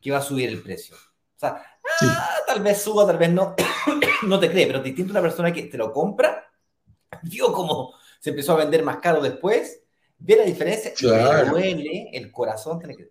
[0.00, 0.96] que va a subir el precio.
[0.96, 1.62] O sea,
[2.02, 3.54] ah, tal vez suba, tal vez no,
[4.22, 6.46] no te cree, pero distinto a una persona que te lo compra,
[7.22, 9.80] vio cómo se empezó a vender más caro después,
[10.18, 12.78] ve la diferencia y le duele el corazón.
[12.78, 13.10] Tiene que...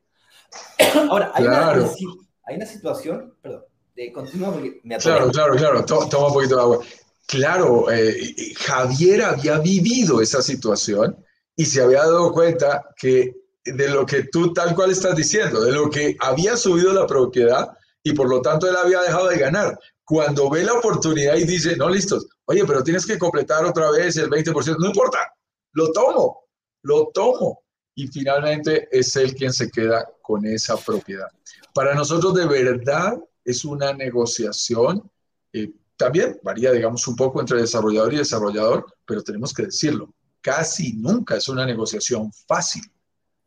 [1.10, 3.64] Ahora, hay, una, hay, una, situación, perdón,
[3.96, 6.80] de, continúa porque me Claro, claro, claro, toma un poquito de agua.
[7.28, 11.24] Claro, eh, Javier había vivido esa situación
[11.56, 15.72] y se había dado cuenta que de lo que tú tal cual estás diciendo, de
[15.72, 19.80] lo que había subido la propiedad y por lo tanto él había dejado de ganar.
[20.04, 24.18] Cuando ve la oportunidad y dice, no, listos, oye, pero tienes que completar otra vez
[24.18, 25.34] el 20%, no importa,
[25.72, 26.46] lo tomo,
[26.84, 27.64] lo tomo.
[27.96, 31.28] Y finalmente es él quien se queda con esa propiedad.
[31.74, 35.10] Para nosotros de verdad es una negociación,
[35.54, 40.94] eh, también varía, digamos, un poco entre desarrollador y desarrollador, pero tenemos que decirlo, casi
[40.94, 42.84] nunca es una negociación fácil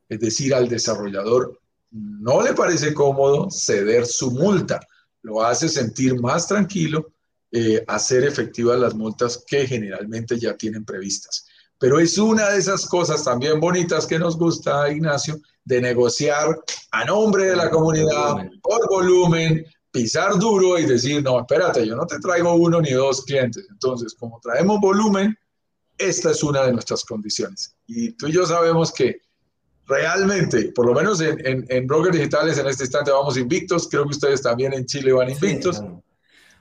[0.09, 1.61] es decir, al desarrollador
[1.97, 4.81] no le parece cómodo ceder su multa,
[5.23, 7.13] lo hace sentir más tranquilo,
[7.51, 11.47] eh, hacer efectivas las multas que generalmente ya tienen previstas.
[11.79, 16.59] Pero es una de esas cosas también bonitas que nos gusta, Ignacio, de negociar
[16.93, 22.07] a nombre de la comunidad, por volumen, pisar duro y decir, no, espérate, yo no
[22.07, 23.67] te traigo uno ni dos clientes.
[23.71, 25.37] Entonces, como traemos volumen,
[25.99, 27.75] esta es una de nuestras condiciones.
[27.87, 29.21] Y tú y yo sabemos que
[29.87, 34.11] realmente, por lo menos en, en, brokers digitales en este instante vamos invictos, creo que
[34.11, 35.83] ustedes también en Chile van invictos.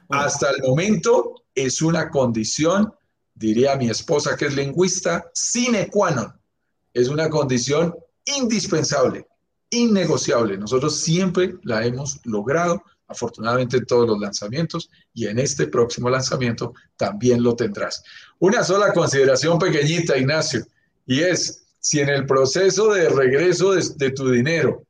[0.10, 2.94] Hasta el momento es una condición,
[3.34, 6.34] diría mi esposa que es lingüista, sine qua non.
[6.94, 9.28] Es una condición indispensable,
[9.70, 10.58] innegociable.
[10.58, 16.74] Nosotros siempre la hemos logrado, afortunadamente en todos los lanzamientos, y en este próximo lanzamiento
[16.96, 18.04] también lo tendrás.
[18.40, 20.66] Una sola consideración pequeñita, Ignacio,
[21.06, 24.82] y es, si en el proceso de regreso de, tu dinero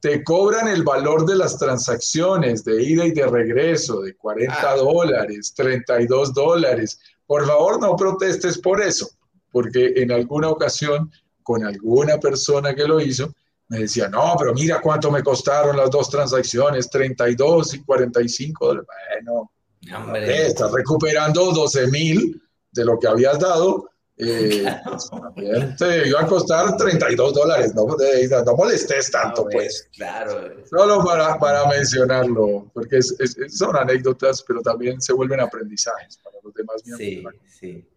[0.00, 4.74] te cobran el valor de las transacciones de ida y de regreso de 40 ah.
[4.74, 9.08] dólares, 32 dólares, por favor no protestes por eso,
[9.52, 11.12] porque en alguna ocasión
[11.44, 13.32] con alguna persona que lo hizo,
[13.68, 18.88] me decía, no, pero mira cuánto me costaron las dos transacciones, 32 y 45 dólares.
[19.22, 23.88] Bueno, estás recuperando 12 mil de lo que habías dado.
[24.20, 24.64] Eh,
[25.78, 29.88] te iba a costar 32 dólares, no, no molestes tanto, pues.
[29.96, 30.64] Claro.
[30.68, 33.16] Solo para, para mencionarlo, porque es,
[33.48, 37.34] son anécdotas, pero también se vuelven aprendizajes para los demás miembros.
[37.46, 37.88] Sí, sí.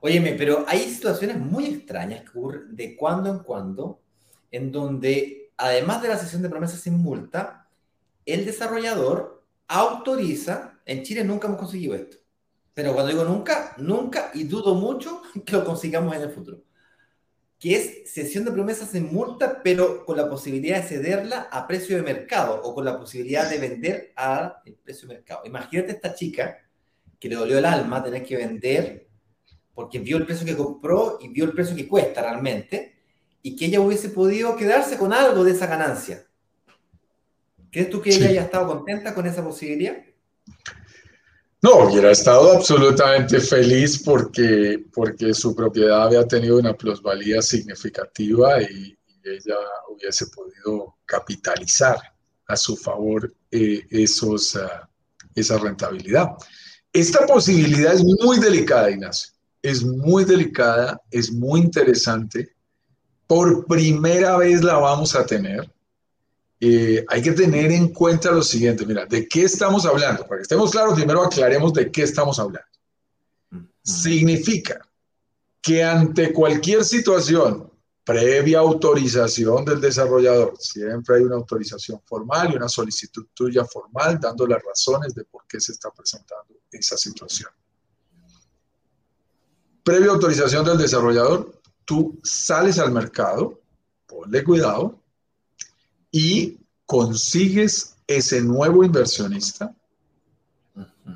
[0.00, 4.00] Óyeme, pero hay situaciones muy extrañas que ocurren de cuando en cuando,
[4.50, 7.68] en donde, además de la sesión de promesas sin multa,
[8.26, 12.18] el desarrollador autoriza, en Chile nunca hemos conseguido esto,
[12.74, 16.62] pero cuando digo nunca, nunca y dudo mucho que lo consigamos en el futuro,
[17.58, 21.96] que es sesión de promesas sin multa, pero con la posibilidad de cederla a precio
[21.96, 25.42] de mercado o con la posibilidad de vender al precio de mercado.
[25.44, 26.58] Imagínate esta chica
[27.18, 29.08] que le dolió el alma tener que vender
[29.74, 32.94] porque vio el precio que compró y vio el precio que cuesta realmente,
[33.42, 36.26] y que ella hubiese podido quedarse con algo de esa ganancia.
[37.70, 39.96] ¿Crees tú que ella haya estado contenta con esa posibilidad?
[41.64, 48.96] No, hubiera estado absolutamente feliz porque, porque su propiedad había tenido una plusvalía significativa y,
[49.26, 49.56] ella
[49.88, 51.96] hubiese podido capitalizar
[52.46, 54.86] a su favor eh, esos, ah,
[55.34, 56.28] esa rentabilidad.
[56.92, 62.54] Esta posibilidad es muy delicada, Ignacio es muy delicada, es muy interesante.
[63.26, 65.72] Por primera vez la vamos a tener.
[66.66, 70.26] Eh, hay que tener en cuenta lo siguiente, mira, ¿de qué estamos hablando?
[70.26, 72.68] Para que estemos claros, primero aclaremos de qué estamos hablando.
[73.82, 74.80] Significa
[75.60, 77.70] que ante cualquier situación
[78.02, 84.46] previa autorización del desarrollador, siempre hay una autorización formal y una solicitud tuya formal dando
[84.46, 87.50] las razones de por qué se está presentando esa situación
[89.84, 93.60] previa autorización del desarrollador, tú sales al mercado,
[94.06, 94.98] ponle cuidado,
[96.14, 99.74] y consigues ese nuevo inversionista,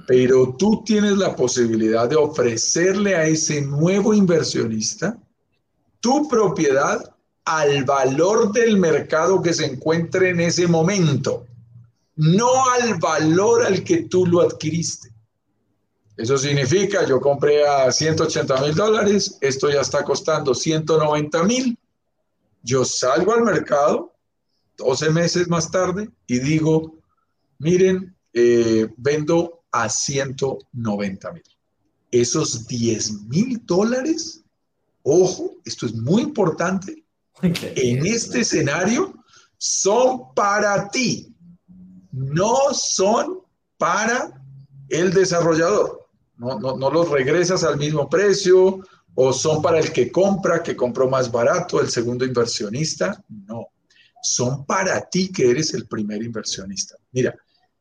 [0.08, 5.16] pero tú tienes la posibilidad de ofrecerle a ese nuevo inversionista
[6.00, 11.46] tu propiedad al valor del mercado que se encuentre en ese momento,
[12.16, 15.14] no al valor al que tú lo adquiriste.
[16.16, 21.78] Eso significa, yo compré a 180 mil dólares, esto ya está costando 190 mil,
[22.64, 24.17] yo salgo al mercado
[24.78, 26.98] 12 meses más tarde y digo,
[27.58, 31.42] miren, eh, vendo a 190 mil.
[32.10, 34.42] Esos 10 mil dólares,
[35.02, 37.04] ojo, esto es muy importante,
[37.42, 39.14] en este escenario
[39.58, 41.34] son para ti,
[42.10, 43.40] no son
[43.76, 44.42] para
[44.88, 48.80] el desarrollador no, no, los regresas al mismo precio
[49.14, 53.22] o son para el que compra, que compró más barato, el segundo inversionista.
[53.28, 53.66] No,
[54.22, 56.96] son para ti que eres el primer inversionista.
[57.12, 57.34] Mira,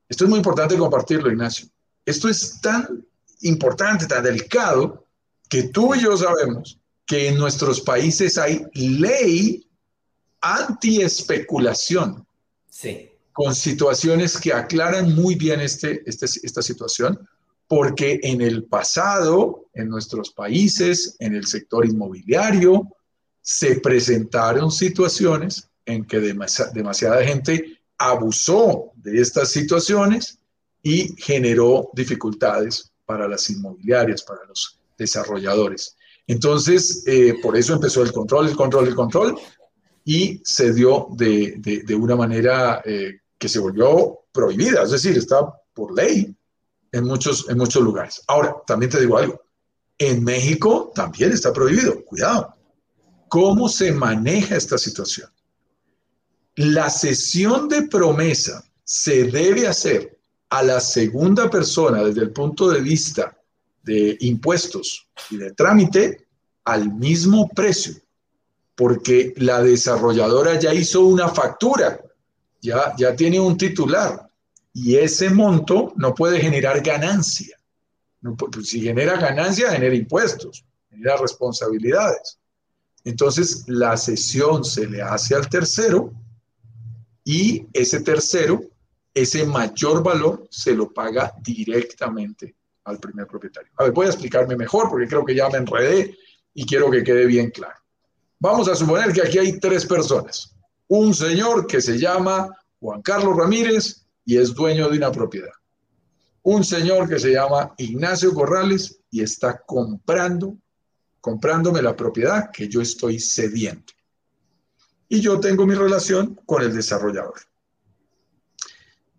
[0.07, 1.67] esto es muy importante compartirlo, Ignacio.
[2.05, 3.05] Esto es tan
[3.41, 5.05] importante, tan delicado,
[5.49, 9.67] que tú y yo sabemos que en nuestros países hay ley
[10.41, 12.25] anti-especulación.
[12.69, 13.09] Sí.
[13.31, 17.19] Con situaciones que aclaran muy bien este, este esta situación
[17.67, 22.87] porque en el pasado, en nuestros países, en el sector inmobiliario,
[23.41, 30.37] se presentaron situaciones en que demasiada gente abusó de estas situaciones
[30.83, 35.95] y generó dificultades para las inmobiliarias, para los desarrolladores.
[36.27, 39.39] Entonces, eh, por eso empezó el control, el control, el control,
[40.03, 45.39] y se dio de, una manera eh, que se volvió prohibida, es decir, está
[45.73, 46.35] por ley,
[46.91, 48.21] en muchos, en muchos lugares.
[48.27, 49.41] Ahora, también te digo algo,
[49.97, 52.53] en México también está prohibido, cuidado.
[53.27, 55.29] ¿Cómo se maneja esta situación?
[56.57, 60.17] La sesión de promesa se debe hacer
[60.49, 63.37] a la segunda persona desde el punto de vista
[63.83, 66.25] de impuestos y de trámite
[66.65, 67.93] al mismo precio,
[68.73, 72.01] porque la desarrolladora ya hizo una factura,
[72.59, 74.27] ya, ya tiene un titular,
[74.73, 77.55] y ese monto no puede generar ganancia.
[78.35, 82.39] Pues, si genera ganancia, genera impuestos, genera responsabilidades.
[83.03, 86.11] Entonces, la cesión se le hace al tercero
[87.29, 88.61] y ese tercero,
[89.13, 92.55] ese mayor valor, se lo paga directamente
[92.85, 93.69] al primer propietario.
[93.75, 96.17] A ver, voy a explicarme mejor porque creo que ya me enredé
[96.53, 97.77] y quiero que quede bien claro.
[98.39, 100.55] Vamos a suponer que aquí hay tres personas.
[100.87, 102.47] Un señor que se llama
[102.79, 105.51] Juan Carlos Ramírez y es dueño de una propiedad.
[106.43, 110.55] Un señor que se llama Ignacio Corrales y está comprando,
[111.19, 113.96] comprándome la propiedad que yo estoy cediendo.
[115.09, 117.35] Y yo tengo mi relación con el desarrollador.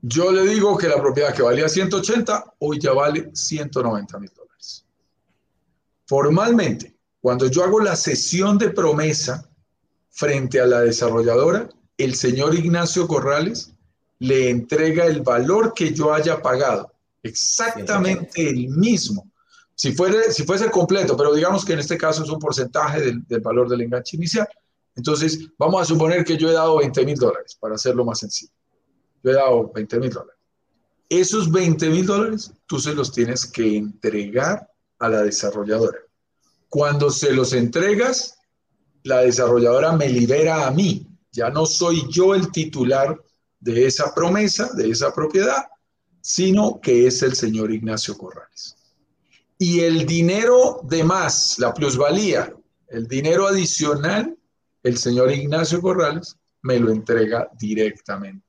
[0.00, 4.84] Yo le digo que la propiedad que valía 180, hoy ya vale 190 mil dólares.
[6.06, 9.48] Formalmente, cuando yo hago la sesión de promesa
[10.10, 13.72] frente a la desarrolladora, el señor Ignacio Corrales
[14.20, 19.30] le entrega el valor que yo haya pagado, exactamente el mismo.
[19.74, 23.24] Si, fuere, si fuese completo, pero digamos que en este caso es un porcentaje del,
[23.26, 24.48] del valor del enganche inicial.
[24.98, 28.52] Entonces, vamos a suponer que yo he dado 20 mil dólares, para hacerlo más sencillo.
[29.22, 30.34] Yo he dado 20 mil dólares.
[31.08, 34.68] Esos 20 mil dólares tú se los tienes que entregar
[34.98, 35.98] a la desarrolladora.
[36.68, 38.38] Cuando se los entregas,
[39.04, 41.06] la desarrolladora me libera a mí.
[41.30, 43.16] Ya no soy yo el titular
[43.60, 45.64] de esa promesa, de esa propiedad,
[46.20, 48.74] sino que es el señor Ignacio Corrales.
[49.58, 52.52] Y el dinero de más, la plusvalía,
[52.88, 54.37] el dinero adicional,
[54.88, 58.48] el señor Ignacio Corrales me lo entrega directamente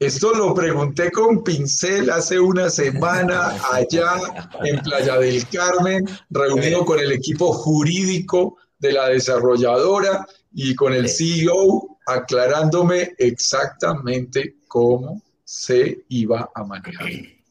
[0.00, 4.12] esto lo pregunté con pincel hace una semana allá
[4.62, 11.08] en Playa del Carmen, reunido con el equipo jurídico de la desarrolladora y con el
[11.08, 17.08] CEO, aclarándome exactamente cómo se iba a manejar.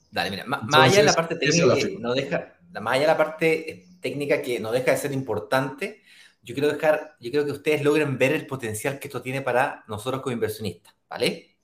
[0.09, 3.17] Dale, mira, más allá de la parte técnica que no deja, más allá de la
[3.17, 6.01] parte técnica que no deja de ser importante,
[6.47, 9.83] yo quiero dejar, yo creo que ustedes logren ver el potencial que esto tiene para
[9.89, 11.57] nosotros como inversionistas, ¿vale?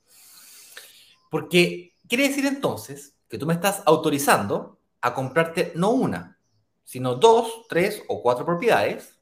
[1.30, 6.38] Porque quiere decir entonces que tú me estás autorizando a comprarte no una,
[6.84, 9.18] sino dos, tres o cuatro propiedades,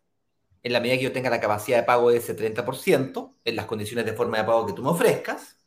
[0.64, 3.66] en la medida que yo tenga la capacidad de pago de ese 30%, en las
[3.66, 5.58] condiciones de forma de pago que tú me ofrezcas.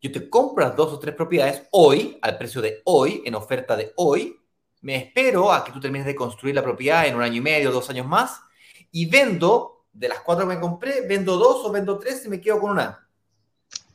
[0.00, 3.76] Yo te compro las dos o tres propiedades hoy, al precio de hoy, en oferta
[3.76, 4.40] de hoy.
[4.82, 7.72] Me espero a que tú termines de construir la propiedad en un año y medio,
[7.72, 8.40] dos años más,
[8.92, 12.40] y vendo, de las cuatro que me compré, vendo dos o vendo tres y me
[12.40, 13.06] quedo con una.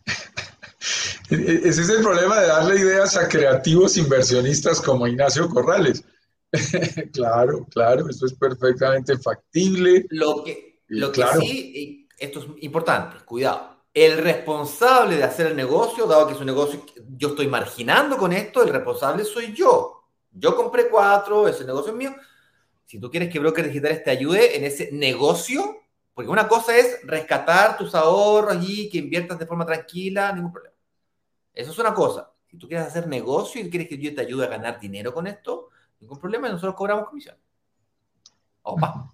[1.29, 6.03] Ese es el problema de darle ideas a creativos inversionistas como Ignacio Corrales.
[7.13, 10.05] claro, claro, eso es perfectamente factible.
[10.09, 13.75] Lo que, lo que sí, esto es importante, cuidado.
[13.93, 16.85] El responsable de hacer el negocio, dado que es un negocio
[17.17, 20.03] yo estoy marginando con esto, el responsable soy yo.
[20.31, 22.13] Yo compré cuatro, ese negocio es mío.
[22.85, 25.81] Si tú quieres que Brokers Digitales te ayude en ese negocio,
[26.13, 30.75] porque una cosa es rescatar tus ahorros y que inviertas de forma tranquila, ningún problema.
[31.53, 32.31] Eso es una cosa.
[32.47, 35.27] Si tú quieres hacer negocio y quieres que yo te ayude a ganar dinero con
[35.27, 35.69] esto,
[35.99, 37.35] ningún problema, nosotros cobramos comisión.
[38.61, 39.11] Opa.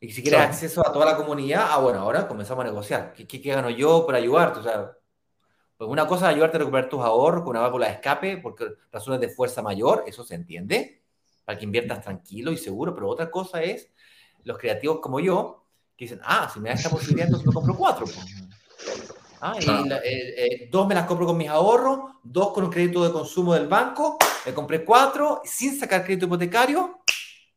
[0.00, 3.12] Y si quieres acceso a toda la comunidad, ah, bueno, ahora comenzamos a negociar.
[3.12, 4.60] ¿Qué, qué, gano yo para ayudarte?
[4.60, 4.96] O sea,
[5.76, 8.68] pues una cosa es ayudarte a recuperar tus ahorros con una válvula de escape, porque
[8.90, 10.99] razones de fuerza mayor, eso se entiende,
[11.50, 13.90] para que inviertas tranquilo y seguro, pero otra cosa es
[14.44, 17.76] los creativos como yo, que dicen, ah, si me da esta posibilidad, entonces me compro
[17.76, 18.06] cuatro.
[19.40, 23.04] Ah, y eh, eh, dos me las compro con mis ahorros, dos con un crédito
[23.04, 27.00] de consumo del banco, me compré cuatro sin sacar crédito hipotecario,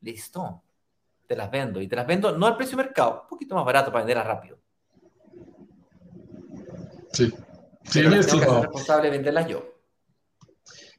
[0.02, 0.64] listo,
[1.28, 1.80] te las vendo.
[1.80, 4.26] Y te las vendo no al precio de mercado, un poquito más barato para venderlas
[4.26, 4.58] rápido.
[7.12, 7.32] Sí,
[7.84, 9.64] sí, Pero tengo que ser responsable de venderlas yo.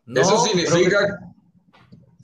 [0.06, 1.33] Eso significa...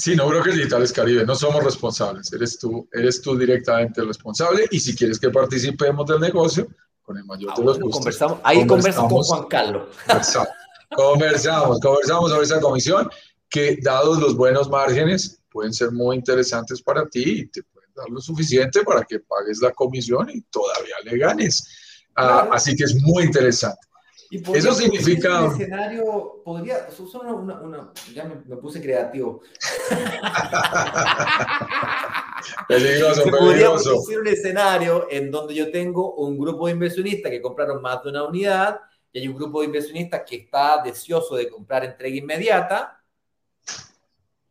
[0.00, 4.06] Sí, no creo que Digitales Caribe, no somos responsables, eres tú, eres tú directamente el
[4.06, 6.68] responsable y si quieres que participemos del negocio,
[7.02, 7.98] con el mayor ah, de los gustos.
[7.98, 9.88] Conversamos, ahí conversamos con Juan Carlos.
[10.08, 10.54] Exacto.
[10.96, 13.10] Conversamos, conversamos sobre esa comisión
[13.50, 18.08] que dados los buenos márgenes pueden ser muy interesantes para ti y te pueden dar
[18.08, 21.68] lo suficiente para que pagues la comisión y todavía le ganes.
[22.16, 23.86] Ah, así que es muy interesante.
[24.30, 25.42] Eso significa...
[25.42, 26.86] Un escenario, podría,
[27.20, 29.42] una, una, ya me, puse creativo.
[32.68, 33.44] peligroso, peligroso.
[33.44, 38.04] Podríamos decir un escenario en donde yo tengo un grupo de inversionistas que compraron más
[38.04, 38.80] de una unidad
[39.12, 43.02] y hay un grupo de inversionistas que está deseoso de comprar entrega inmediata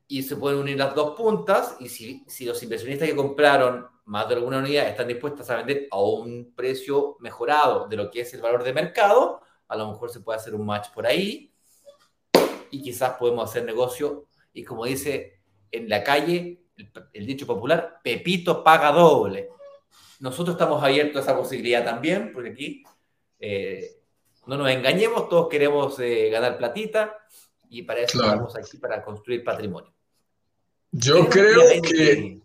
[0.09, 4.27] y se pueden unir las dos puntas y si, si los inversionistas que compraron más
[4.27, 8.34] de alguna unidad están dispuestos a vender a un precio mejorado de lo que es
[8.34, 11.53] el valor de mercado, a lo mejor se puede hacer un match por ahí
[12.72, 15.39] y quizás podemos hacer negocio y como dice
[15.72, 16.63] en la calle,
[17.13, 19.49] el, dicho popular, Pepito paga doble.
[20.20, 22.84] Nosotros estamos abiertos a esa posibilidad también, porque aquí
[23.39, 23.91] eh,
[24.47, 27.15] no nos engañemos, todos queremos eh, ganar platita
[27.70, 29.93] y para eso estamos aquí para construir patrimonio.
[30.91, 32.41] Yo creo que...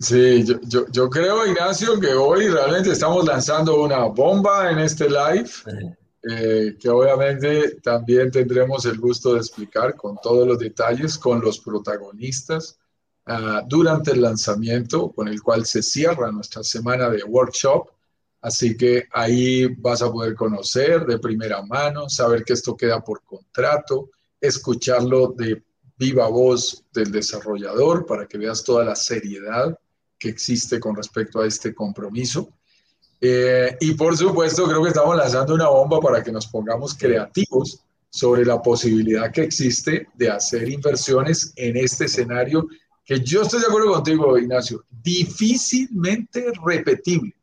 [0.00, 5.48] Sí, yo, yo, creo, Ignacio, que hoy realmente estamos lanzando una bomba en este live,
[6.26, 11.58] eh, que obviamente también tendremos el gusto de explicar con todos los detalles, con los
[11.58, 12.78] protagonistas,
[13.26, 17.90] uh, durante el lanzamiento, con el cual se cierra nuestra semana de workshop.
[18.40, 23.22] Así que ahí vas a poder conocer de primera mano, saber que esto queda por
[23.22, 24.10] contrato,
[24.40, 25.62] escucharlo de
[25.96, 29.78] viva voz del desarrollador para que veas toda la seriedad
[30.18, 32.48] que existe con respecto a este compromiso.
[33.26, 37.80] Eh, y por supuesto, creo que estamos lanzando una bomba para que nos pongamos creativos
[38.10, 42.68] sobre la posibilidad que existe de hacer inversiones en este escenario
[43.02, 47.34] que yo estoy de acuerdo contigo, Ignacio, difícilmente repetible.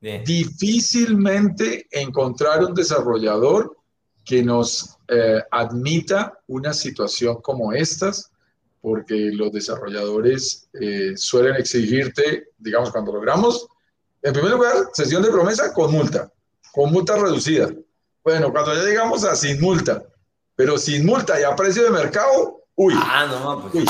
[0.00, 3.76] Difícilmente encontrar un desarrollador
[4.24, 8.30] que nos eh, admita una situación como estas,
[8.80, 13.66] porque los desarrolladores eh, suelen exigirte, digamos, cuando logramos,
[14.22, 16.30] en primer lugar, sesión de promesa con multa,
[16.72, 17.70] con multa reducida.
[18.24, 20.02] Bueno, cuando ya llegamos a sin multa,
[20.56, 23.84] pero sin multa y a precio de mercado, uy, ah, no, pues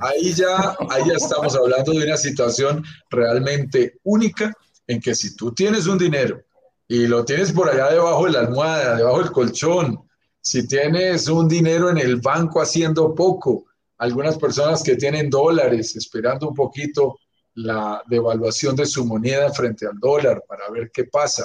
[0.00, 4.52] ahí, ya, ahí ya estamos hablando de una situación realmente única
[4.86, 6.42] en que si tú tienes un dinero
[6.88, 10.08] y lo tienes por allá debajo de la almohada, debajo del colchón,
[10.40, 13.66] si tienes un dinero en el banco haciendo poco,
[13.98, 17.18] algunas personas que tienen dólares esperando un poquito
[17.58, 21.44] la devaluación de su moneda frente al dólar para ver qué pasa.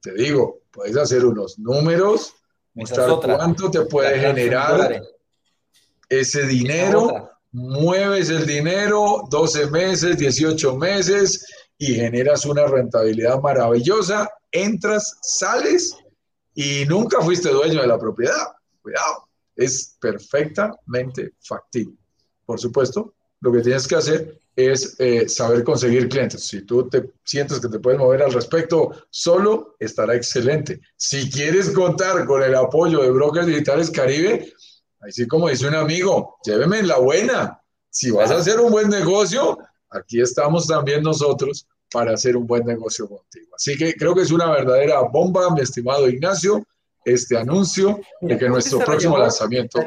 [0.00, 2.34] Te digo, puedes hacer unos números,
[2.74, 5.02] mostrar cuánto te puede generar
[6.08, 11.46] ese dinero, mueves el dinero 12 meses, 18 meses
[11.76, 15.96] y generas una rentabilidad maravillosa entras, sales
[16.54, 18.54] y nunca fuiste dueño de la propiedad.
[18.80, 21.96] Cuidado, es perfectamente factible.
[22.44, 26.46] Por supuesto, lo que tienes que hacer es eh, saber conseguir clientes.
[26.46, 30.80] Si tú te sientes que te puedes mover al respecto solo, estará excelente.
[30.96, 34.52] Si quieres contar con el apoyo de Brokers Digitales Caribe,
[35.00, 37.60] así como dice un amigo, lléveme en la buena.
[37.88, 39.58] Si vas a hacer un buen negocio,
[39.90, 43.54] aquí estamos también nosotros para hacer un buen negocio contigo.
[43.54, 46.64] Así que creo que es una verdadera bomba, mi estimado Ignacio,
[47.04, 49.84] este anuncio de que nuestro próximo lanzamiento...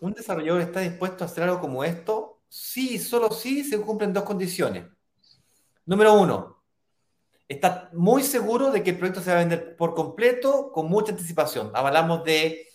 [0.00, 4.24] Un desarrollador está dispuesto a hacer algo como esto, sí, solo sí, se cumplen dos
[4.24, 4.84] condiciones.
[5.84, 6.62] Número uno,
[7.48, 11.12] está muy seguro de que el proyecto se va a vender por completo con mucha
[11.12, 11.70] anticipación.
[11.74, 12.66] Hablamos de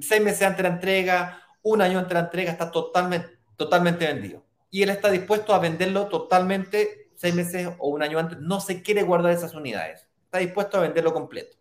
[0.00, 4.06] seis meses antes de la entrega, un año antes de la entrega, está totalmente, totalmente
[4.06, 4.44] vendido.
[4.70, 8.82] Y él está dispuesto a venderlo totalmente seis meses o un año antes, no se
[8.82, 10.08] quiere guardar esas unidades.
[10.24, 11.56] Está dispuesto a venderlo completo.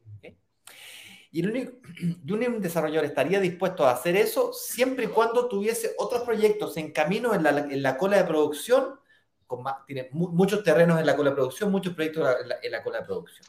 [1.34, 1.72] Y, el único,
[2.56, 7.34] un desarrollador estaría dispuesto a hacer eso siempre y cuando tuviese otros proyectos en camino
[7.34, 9.00] en la, en la cola de producción,
[9.46, 12.84] con tiene muchos terrenos en la cola de producción, muchos proyectos en la, en la
[12.84, 13.46] cola de producción.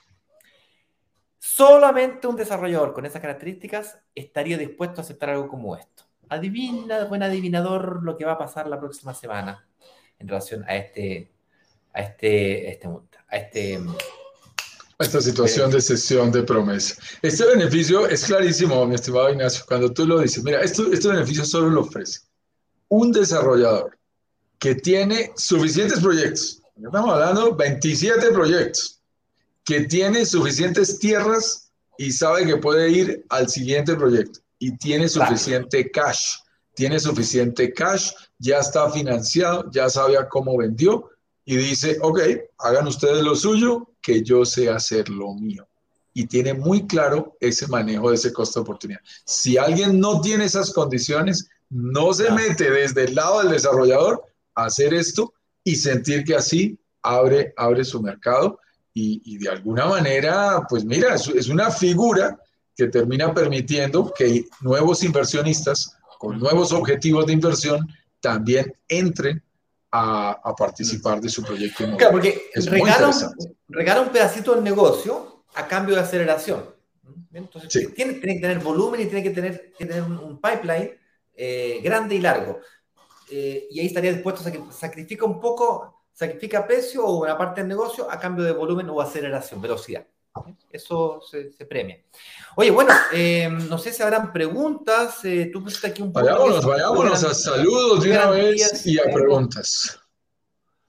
[1.38, 6.04] Solamente un desarrollador con esas características estaría dispuesto a aceptar algo como esto.
[6.30, 9.68] Adivina, buen adivinador, lo que va a pasar la próxima semana
[10.18, 11.30] en relación a este
[11.92, 12.88] a este, este,
[13.28, 13.80] a este
[14.98, 16.94] esta situación de sesión de promesa.
[17.22, 20.44] Este beneficio es clarísimo, mi estimado Ignacio, cuando tú lo dices.
[20.44, 22.20] Mira, esto, este beneficio solo lo ofrece
[22.88, 23.98] un desarrollador
[24.58, 26.62] que tiene suficientes proyectos.
[26.76, 29.00] Estamos hablando 27 proyectos,
[29.64, 35.90] que tiene suficientes tierras y sabe que puede ir al siguiente proyecto y tiene suficiente
[35.90, 36.36] cash.
[36.74, 41.10] Tiene suficiente cash, ya está financiado, ya sabe a cómo vendió
[41.44, 42.20] y dice, ok,
[42.58, 45.66] hagan ustedes lo suyo, que yo sé hacer lo mío.
[46.12, 49.00] Y tiene muy claro ese manejo de ese costo de oportunidad.
[49.24, 54.22] Si alguien no tiene esas condiciones, no se mete desde el lado del desarrollador
[54.54, 55.32] a hacer esto
[55.64, 58.60] y sentir que así abre, abre su mercado
[58.96, 62.38] y, de alguna manera, pues mira, es, es una figura
[62.76, 67.88] que termina permitiendo que nuevos inversionistas con nuevos objetivos de inversión
[68.20, 69.42] también entren
[69.96, 71.84] a, participar de su proyecto.
[71.96, 76.74] Claro, porque regala, un pedacito del negocio a cambio de aceleración.
[77.32, 80.98] Entonces, tiene, que tener volumen y tiene que tener, tener un, pipeline
[81.36, 82.60] eh, grande y largo.
[83.30, 87.68] Eh, y ahí estaría dispuesto a sacrificar un poco, sacrifica precio o una parte del
[87.68, 90.06] negocio a cambio de volumen o aceleración, velocidad.
[90.70, 92.02] Eso se, premia.
[92.56, 95.24] Oye, bueno, eh, no sé si habrán preguntas.
[95.24, 96.26] Eh, tú pusiste aquí un poco.
[96.26, 100.00] Vayámonos, vayámonos a saludos de una vez y a preguntas.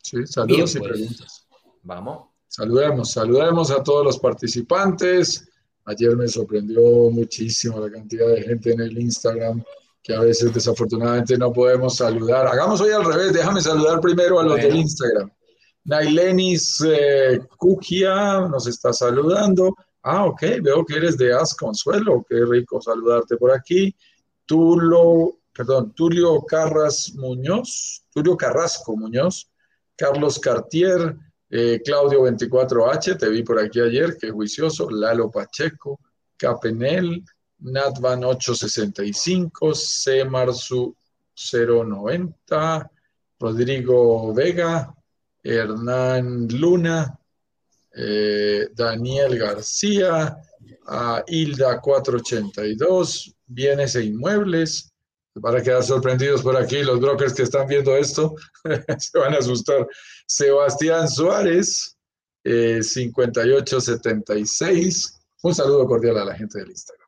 [0.01, 1.47] Sí, saludos y pues, preguntas.
[1.83, 2.29] Vamos.
[2.47, 5.47] Saludemos, saludemos a todos los participantes.
[5.85, 6.81] Ayer me sorprendió
[7.11, 9.63] muchísimo la cantidad de gente en el Instagram
[10.01, 12.47] que a veces desafortunadamente no podemos saludar.
[12.47, 15.31] Hagamos hoy al revés, déjame saludar primero a los del Instagram.
[15.85, 17.39] Nailenis eh,
[18.49, 19.75] nos está saludando.
[20.01, 23.95] Ah, ok, veo que eres de As Consuelo, qué rico saludarte por aquí.
[24.45, 29.49] Tulo, perdón, Tulio Carras Muñoz, Tulio Carrasco Muñoz,
[29.95, 31.15] Carlos Cartier,
[31.49, 35.99] eh, Claudio 24H, te vi por aquí ayer, qué juicioso, Lalo Pacheco,
[36.37, 37.23] Capenel,
[37.59, 39.73] Natvan 865,
[40.29, 40.95] Marzu
[41.35, 42.91] 090,
[43.39, 44.93] Rodrigo Vega,
[45.45, 47.17] Hernán Luna,
[47.93, 50.35] eh, Daniel García,
[51.27, 54.91] Hilda 482, Bienes e Inmuebles.
[55.35, 58.33] Van a quedar sorprendidos por aquí los brokers que están viendo esto,
[58.97, 59.87] se van a asustar.
[60.25, 61.95] Sebastián Suárez,
[62.43, 65.07] 5876.
[65.07, 65.11] Eh,
[65.43, 67.04] Un saludo cordial a la gente del Instagram.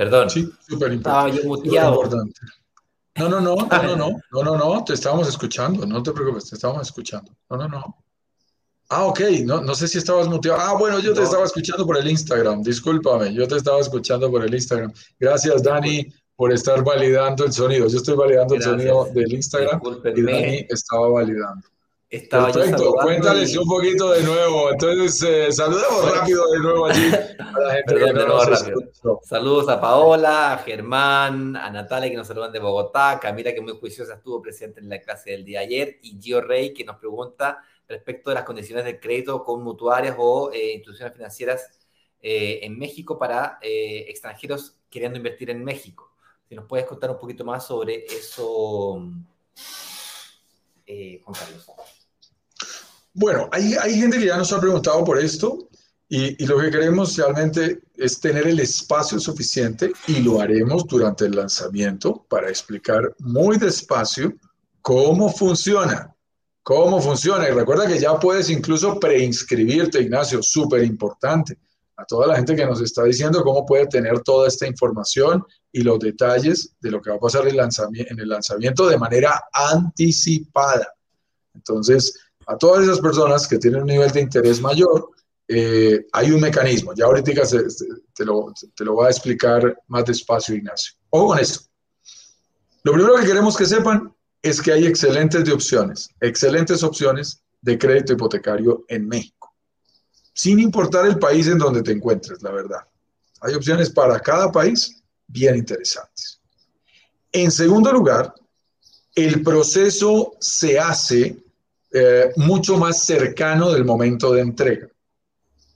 [0.00, 0.30] Perdón.
[0.30, 1.42] Sí, súper importante.
[3.16, 6.48] No, no, no, no, no, no, no, no, no, te estábamos escuchando, no te preocupes,
[6.48, 7.30] te estábamos escuchando.
[7.50, 7.96] No, no, no.
[8.88, 10.58] Ah, ok, no, no sé si estabas muteado.
[10.58, 14.42] Ah, bueno, yo te estaba escuchando por el Instagram, discúlpame, yo te estaba escuchando por
[14.42, 14.90] el Instagram.
[15.18, 17.86] Gracias, Dani, por estar validando el sonido.
[17.86, 19.82] Yo estoy validando el sonido del Instagram
[20.16, 21.68] y Dani estaba validando.
[22.10, 24.72] Perfecto, cuéntales un poquito de nuevo.
[24.72, 27.08] Entonces, eh, saludemos rápido de nuevo allí
[27.38, 32.50] a la gente que no Saludos a Paola, a Germán, a Natalia que nos saludan
[32.50, 36.20] de Bogotá, Camila que muy juiciosa estuvo presente en la clase del día ayer y
[36.20, 40.72] Gio Rey que nos pregunta respecto de las condiciones de crédito con mutuarias o eh,
[40.72, 41.78] instituciones financieras
[42.20, 46.12] eh, en México para extranjeros queriendo invertir en México.
[46.48, 49.00] Si nos puedes contar un poquito más sobre eso,
[51.24, 51.66] Carlos.
[53.12, 55.68] Bueno, hay, gente que ya nos ha preguntado por esto
[56.08, 61.32] y, lo que queremos realmente es tener el espacio suficiente y lo haremos durante el
[61.32, 64.32] lanzamiento para explicar muy despacio
[64.80, 66.14] cómo funciona.
[66.62, 67.48] Cómo funciona.
[67.48, 71.58] Y recuerda que ya puedes incluso preinscribirte, Ignacio, súper importante.
[72.00, 75.82] A toda la gente que nos está diciendo cómo puede tener toda esta información y
[75.82, 80.94] los detalles de lo que va a pasar en el lanzamiento de manera anticipada.
[81.54, 85.10] Entonces, a todas esas personas que tienen un nivel de interés mayor,
[85.46, 86.94] eh, hay un mecanismo.
[86.94, 87.32] Ya ahorita
[88.14, 90.94] te, lo, te lo voy a explicar más despacio, Ignacio.
[91.10, 91.68] Ojo con esto.
[92.82, 97.78] Lo primero que queremos que sepan es que hay excelentes de opciones, excelentes opciones de
[97.78, 99.39] crédito hipotecario en México,
[100.32, 102.80] sin importar el país en donde te encuentres, la verdad.
[103.40, 106.40] Hay opciones para cada país bien interesantes.
[107.32, 108.34] En segundo lugar,
[109.14, 111.36] el proceso se hace
[111.92, 114.88] eh, mucho más cercano del momento de entrega.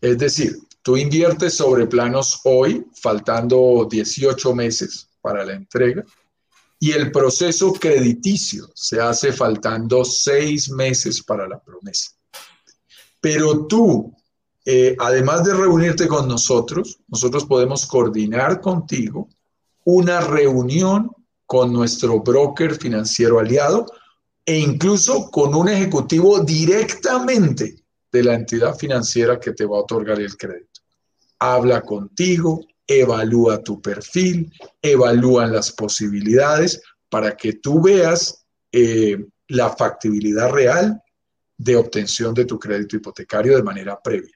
[0.00, 6.04] Es decir, tú inviertes sobre planos hoy, faltando 18 meses para la entrega,
[6.78, 12.10] y el proceso crediticio se hace faltando seis meses para la promesa.
[13.20, 14.14] Pero tú,
[14.64, 19.28] eh, además de reunirte con nosotros, nosotros podemos coordinar contigo
[19.84, 21.10] una reunión
[21.46, 23.86] con nuestro broker financiero aliado
[24.46, 27.76] e incluso con un ejecutivo directamente
[28.10, 30.80] de la entidad financiera que te va a otorgar el crédito.
[31.38, 40.50] Habla contigo, evalúa tu perfil, evalúan las posibilidades para que tú veas eh, la factibilidad
[40.50, 41.02] real
[41.56, 44.33] de obtención de tu crédito hipotecario de manera previa.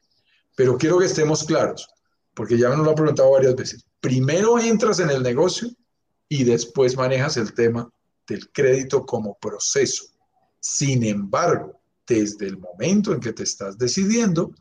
[0.59, 1.88] Pero quiero que estemos claros,
[2.34, 3.86] porque ya me lo ha preguntado varias veces.
[4.00, 5.68] Primero entras en el negocio
[6.28, 7.88] y después manejas el tema
[8.26, 10.06] del crédito como proceso.
[10.59, 14.52] Sin embargo, desde el momento en que te estás decidiendo,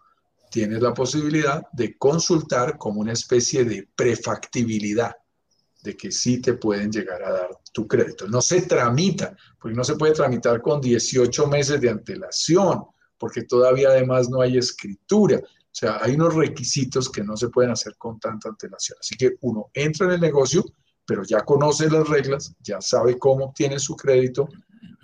[0.52, 5.16] tienes la posibilidad de consultar como una especie de prefactibilidad
[5.82, 8.28] de que sí te pueden llegar a dar tu crédito.
[8.28, 12.84] No se tramita, porque no se puede tramitar con 18 meses de antelación,
[13.18, 15.41] porque todavía además no hay escritura.
[15.78, 18.98] O sea, hay unos requisitos que no se pueden hacer con tanta antelación.
[19.00, 20.66] Así que uno entra en el negocio,
[21.06, 24.50] pero ya conoce las reglas, ya sabe cómo obtiene su crédito.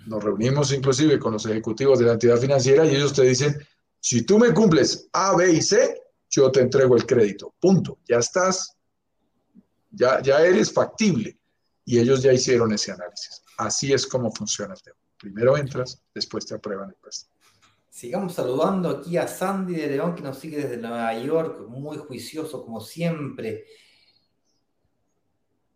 [0.06, 3.56] Nos reunimos inclusive con los ejecutivos de la entidad financiera y ellos te dicen,
[4.00, 7.54] si tú me cumples A, B y C, yo te entrego el crédito.
[7.60, 7.98] Punto.
[8.08, 8.76] Ya estás,
[9.92, 11.38] ya, ya eres factible.
[11.84, 13.42] Y ellos ya hicieron ese análisis.
[13.58, 14.96] Así es como funciona el tema.
[15.18, 17.33] Primero entras, después te aprueban el préstamo.
[17.94, 22.64] Sigamos saludando aquí a Sandy de León, que nos sigue desde Nueva York, muy juicioso
[22.64, 23.66] como siempre.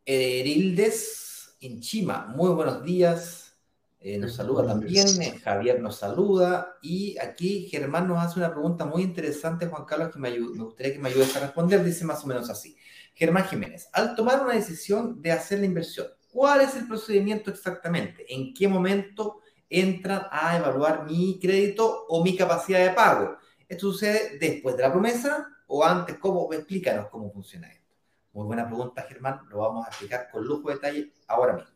[0.04, 3.56] Erildes Inchima, muy buenos días.
[4.00, 8.84] Eh, nos saluda también, eh, Javier nos saluda y aquí Germán nos hace una pregunta
[8.84, 11.84] muy interesante, Juan Carlos, que me, me gustaría que me ayudes a responder.
[11.84, 12.76] Dice más o menos así.
[13.14, 18.26] Germán Jiménez, al tomar una decisión de hacer la inversión, ¿cuál es el procedimiento exactamente?
[18.28, 19.42] ¿En qué momento?
[19.70, 23.36] Entran a evaluar mi crédito o mi capacidad de pago.
[23.68, 26.16] ¿Esto sucede después de la promesa o antes?
[26.18, 26.52] ¿Cómo?
[26.52, 27.94] Explícanos cómo funciona esto.
[28.32, 29.40] Muy buena pregunta, Germán.
[29.50, 31.70] Lo vamos a explicar con lujo de detalle ahora mismo.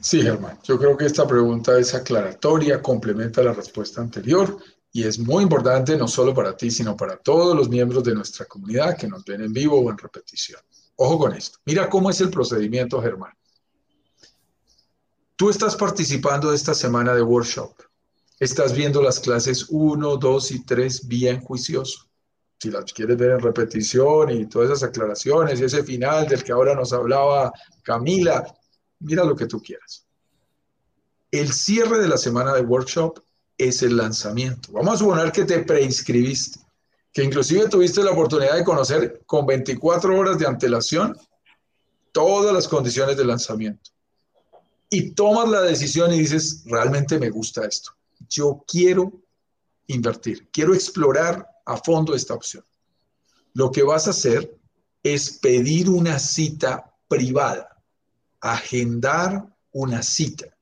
[0.00, 0.58] Sí, Germán.
[0.62, 4.56] Yo creo que esta pregunta es aclaratoria, complementa la respuesta anterior
[4.92, 8.46] y es muy importante no solo para ti, sino para todos los miembros de nuestra
[8.46, 10.60] comunidad que nos ven en vivo o en repetición.
[10.96, 11.58] Ojo con esto.
[11.64, 13.32] Mira cómo es el procedimiento, Germán.
[15.42, 17.72] Tú estás participando esta semana de workshop.
[18.38, 22.06] Estás viendo las clases 1, 2 y 3 bien juicioso.
[22.60, 26.52] Si las quieres ver en repetición y todas esas aclaraciones y ese final del que
[26.52, 28.46] ahora nos hablaba Camila,
[29.00, 30.06] mira lo que tú quieras.
[31.32, 33.18] El cierre de la semana de workshop
[33.58, 34.70] es el lanzamiento.
[34.70, 36.60] Vamos a suponer que te preinscribiste,
[37.12, 41.18] que inclusive tuviste la oportunidad de conocer con 24 horas de antelación
[42.12, 43.90] todas las condiciones de lanzamiento
[44.92, 47.92] y tomas la decisión y dices, realmente me gusta esto.
[48.28, 49.10] Yo quiero
[49.86, 52.62] invertir, quiero explorar a fondo esta opción.
[53.54, 54.54] Lo que vas a hacer
[55.02, 57.82] es pedir una cita privada,
[58.42, 60.54] agendar una cita.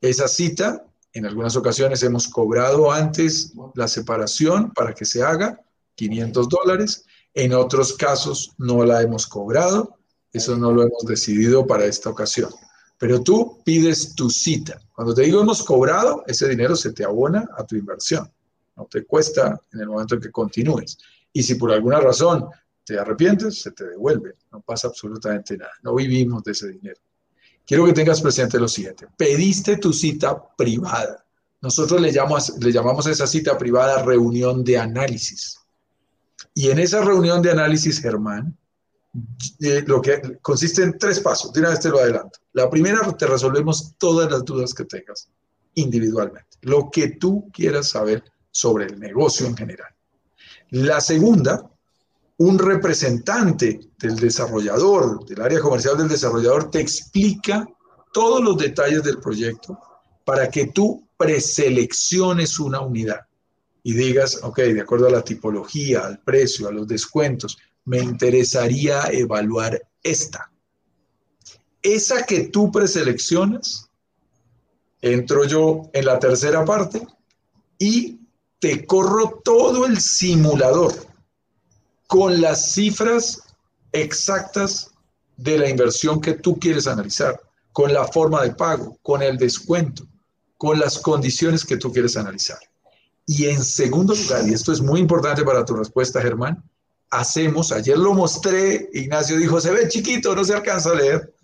[0.00, 5.62] Esa cita, en algunas ocasiones hemos cobrado antes la separación para que se haga,
[5.94, 7.04] 500 dólares.
[7.34, 9.96] En otros casos no la hemos cobrado,
[10.32, 12.50] eso no lo hemos decidido para esta ocasión.
[12.98, 14.80] Pero tú pides tu cita.
[14.92, 18.30] Cuando te digo hemos cobrado, ese dinero se te abona a tu inversión.
[18.76, 20.98] No te cuesta en el momento en que continúes.
[21.32, 22.48] Y si por alguna razón
[22.84, 24.34] te arrepientes, se te devuelve.
[24.50, 25.72] No pasa absolutamente nada.
[25.82, 27.00] No vivimos de ese dinero.
[27.66, 29.06] Quiero que tengas presente lo siguiente.
[29.16, 31.24] Pediste tu cita privada.
[31.60, 35.58] Nosotros le llamamos, a esa cita privada reunión de análisis.
[36.54, 38.56] Y en esa reunión de análisis, Germán,
[39.60, 41.52] eh, lo que consiste en tres pasos.
[41.52, 42.38] De una vez te lo adelanto.
[42.52, 45.28] La primera, te resolvemos todas las dudas que tengas
[45.74, 46.56] individualmente.
[46.62, 49.94] Lo que tú quieras saber sobre el negocio en general.
[50.70, 51.70] La segunda,
[52.38, 57.66] un representante del desarrollador, del área comercial del desarrollador, te explica
[58.12, 59.78] todos los detalles del proyecto
[60.24, 63.20] para que tú preselecciones una unidad
[63.82, 67.56] y digas, ok, de acuerdo a la tipología, al precio, a los descuentos,
[67.88, 70.52] me interesaría evaluar esta.
[71.80, 73.88] Esa que tú preseleccionas,
[75.00, 77.06] entro yo en la tercera parte
[77.78, 78.20] y
[78.58, 80.92] te corro todo el simulador
[82.06, 83.42] con las cifras
[83.92, 84.90] exactas
[85.38, 87.40] de la inversión que tú quieres analizar,
[87.72, 90.06] con la forma de pago, con el descuento,
[90.58, 92.58] con las condiciones que tú quieres analizar.
[93.24, 96.62] Y en segundo lugar, y esto es muy importante para tu respuesta, Germán,
[97.10, 101.34] hacemos, ayer lo mostré, Ignacio dijo, se ve chiquito, no se alcanza a leer,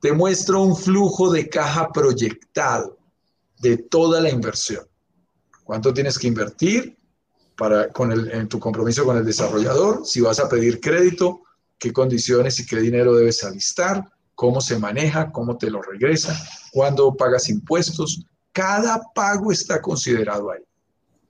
[0.00, 2.98] te muestro un flujo de caja proyectado
[3.58, 4.84] de toda la inversión.
[5.64, 6.96] ¿Cuánto tienes que invertir
[7.56, 10.06] para, con el, en tu compromiso con el desarrollador?
[10.06, 11.42] Si vas a pedir crédito,
[11.78, 16.34] qué condiciones y qué dinero debes alistar, cómo se maneja, cómo te lo regresa,
[16.72, 18.24] cuándo pagas impuestos.
[18.52, 20.62] Cada pago está considerado ahí.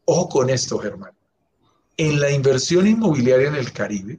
[0.05, 1.13] Ojo con esto, Germán
[1.97, 4.19] en la inversión inmobiliaria en el Caribe,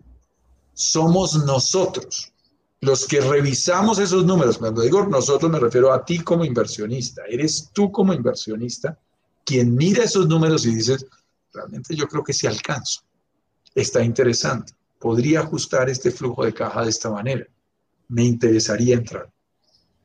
[0.74, 2.32] somos nosotros
[2.82, 4.58] los que revisamos esos números.
[4.58, 7.22] Cuando digo nosotros me refiero a ti como inversionista.
[7.30, 8.98] Eres tú como inversionista
[9.46, 11.06] quien mira esos números y dices,
[11.54, 13.02] realmente yo creo que sí alcanzo.
[13.76, 14.74] Está interesante.
[15.00, 17.46] Podría ajustar este flujo de caja de esta manera.
[18.08, 19.32] Me interesaría entrar.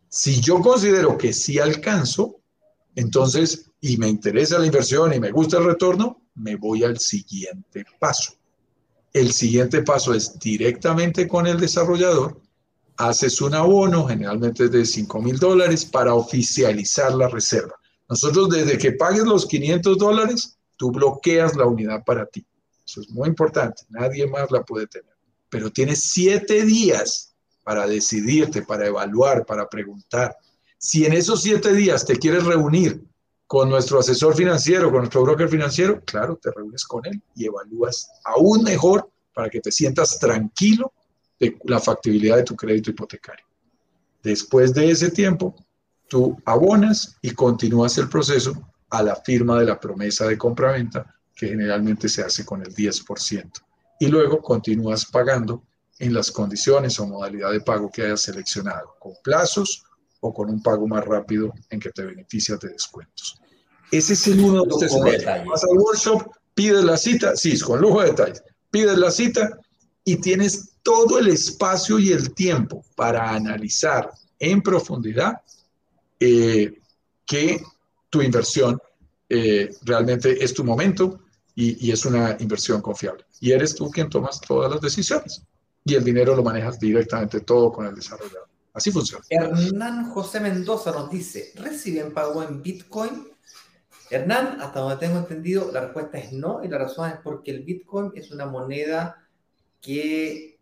[0.09, 2.37] Si yo considero que sí alcanzo,
[2.95, 7.85] entonces, y me interesa la inversión y me gusta el retorno, me voy al siguiente
[7.99, 8.35] paso.
[9.13, 12.41] El siguiente paso es directamente con el desarrollador,
[12.99, 17.75] haces un abono, generalmente de 5 mil dólares, para oficializar la reserva.
[18.09, 22.47] Nosotros desde que pagues los 500 dólares, tú bloqueas la unidad para ti.
[22.87, 25.15] Eso es muy importante, nadie más la puede tener.
[25.49, 27.35] Pero tienes siete días
[27.65, 30.37] para decidirte, para evaluar, para preguntar.
[30.79, 33.03] Si en esos siete días te quieres reunir
[33.47, 38.11] con nuestro asesor financiero, con nuestro broker financiero, claro, te reúnes con él y evalúas
[38.25, 40.93] aún mejor para que te sientas tranquilo
[41.39, 43.47] de la factibilidad de tu crédito hipotecario.
[44.23, 45.55] Después de ese tiempo,
[46.09, 48.55] tú abonas y continúas el proceso
[48.91, 53.53] a la firma de la promesa de compraventa, que generalmente se hace con el 10%.
[54.01, 55.63] Y luego continúas pagando
[55.99, 59.85] en las condiciones o modalidad de pago que hayas seleccionado, con plazos
[60.21, 63.41] o con un pago más rápido en que te beneficias de descuentos.
[63.91, 68.01] Ese es el uno de los Vas al workshop, pides la cita, sí, con lujo
[68.01, 69.59] de detalles, pides la cita
[70.05, 75.41] y tienes todo el espacio y el tiempo para analizar en profundidad
[76.21, 76.81] eh,
[77.25, 77.63] que
[78.11, 78.79] tu inversión
[79.29, 81.21] eh, realmente es tu momento
[81.55, 83.25] y, y, es una inversión confiable.
[83.41, 85.43] Y eres tú quien tomas todas las decisiones
[85.85, 88.49] y el dinero lo manejas directamente todo con el desarrollador.
[88.77, 89.25] Así funciona.
[89.31, 93.27] Hernán José Mendoza nos dice, ¿reciben pago en Bitcoin?
[94.11, 97.63] Hernán, hasta donde tengo entendido, la respuesta es no y la razón es porque el
[97.63, 99.27] Bitcoin es una moneda
[99.81, 100.61] que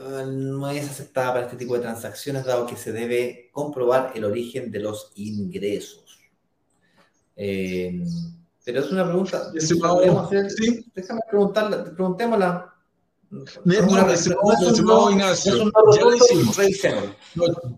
[0.00, 4.24] uh, no es aceptada para este tipo de transacciones, dado que se debe comprobar el
[4.24, 6.20] origen de los ingresos.
[7.36, 8.02] Eh,
[8.64, 9.52] pero es una pregunta.
[9.60, 10.86] ¿Sí?
[10.94, 12.71] Déjame preguntarla, preguntémosla
[15.10, 16.56] Ignacio, ya la hicimos.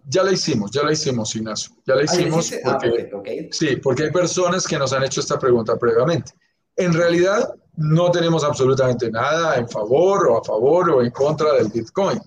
[0.08, 1.74] ya la hicimos, ya la hicimos, Ignacio.
[1.86, 2.78] Ya la ah, hicimos ah,
[3.12, 6.32] porque, sí, porque hay personas que nos han hecho esta pregunta previamente.
[6.76, 11.68] En realidad, no tenemos absolutamente nada en favor o a favor o en contra del
[11.68, 12.20] Bitcoin.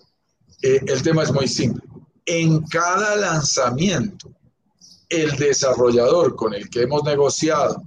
[0.61, 1.83] Eh, el tema es muy simple.
[2.25, 4.31] En cada lanzamiento,
[5.09, 7.83] el desarrollador con el que hemos negociado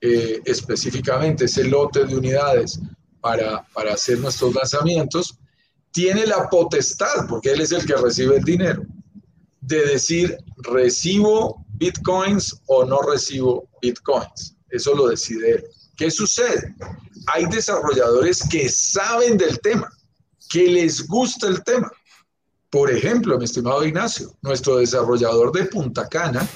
[0.00, 2.80] eh, específicamente ese lote de unidades
[3.20, 5.38] para, para hacer nuestros lanzamientos,
[5.90, 8.82] tiene la potestad, porque él es el que recibe el dinero,
[9.60, 14.56] de decir, recibo bitcoins o no recibo bitcoins.
[14.70, 15.64] Eso lo decide él.
[15.96, 16.74] ¿Qué sucede?
[17.26, 19.90] Hay desarrolladores que saben del tema,
[20.50, 21.90] que les gusta el tema.
[22.70, 26.48] Por ejemplo, mi estimado Ignacio, nuestro desarrollador de Punta Cana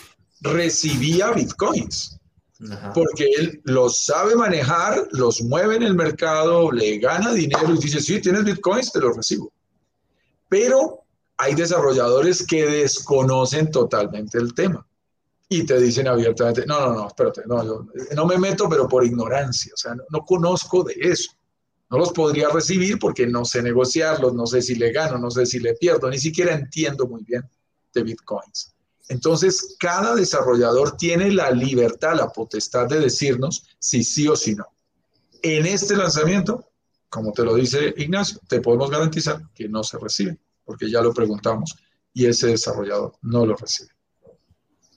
[0.42, 2.18] recibía bitcoins
[2.94, 8.00] porque él los sabe manejar, los mueve en el mercado, le gana dinero y dice,
[8.00, 9.52] sí, tienes bitcoins, te los recibo.
[10.48, 11.04] Pero
[11.36, 14.86] hay desarrolladores que desconocen totalmente el tema
[15.48, 19.04] y te dicen abiertamente, no, no, no, espérate, no, yo no me meto, pero por
[19.04, 21.32] ignorancia, o sea, no, no conozco de eso.
[21.90, 25.44] No los podría recibir porque no sé negociarlos, no sé si le gano, no sé
[25.44, 27.42] si le pierdo, ni siquiera entiendo muy bien
[27.92, 28.71] de bitcoins.
[29.08, 34.66] Entonces, cada desarrollador tiene la libertad, la potestad de decirnos si sí o si no.
[35.42, 36.70] En este lanzamiento,
[37.08, 41.12] como te lo dice Ignacio, te podemos garantizar que no se recibe, porque ya lo
[41.12, 41.76] preguntamos
[42.14, 43.90] y ese desarrollador no lo recibe.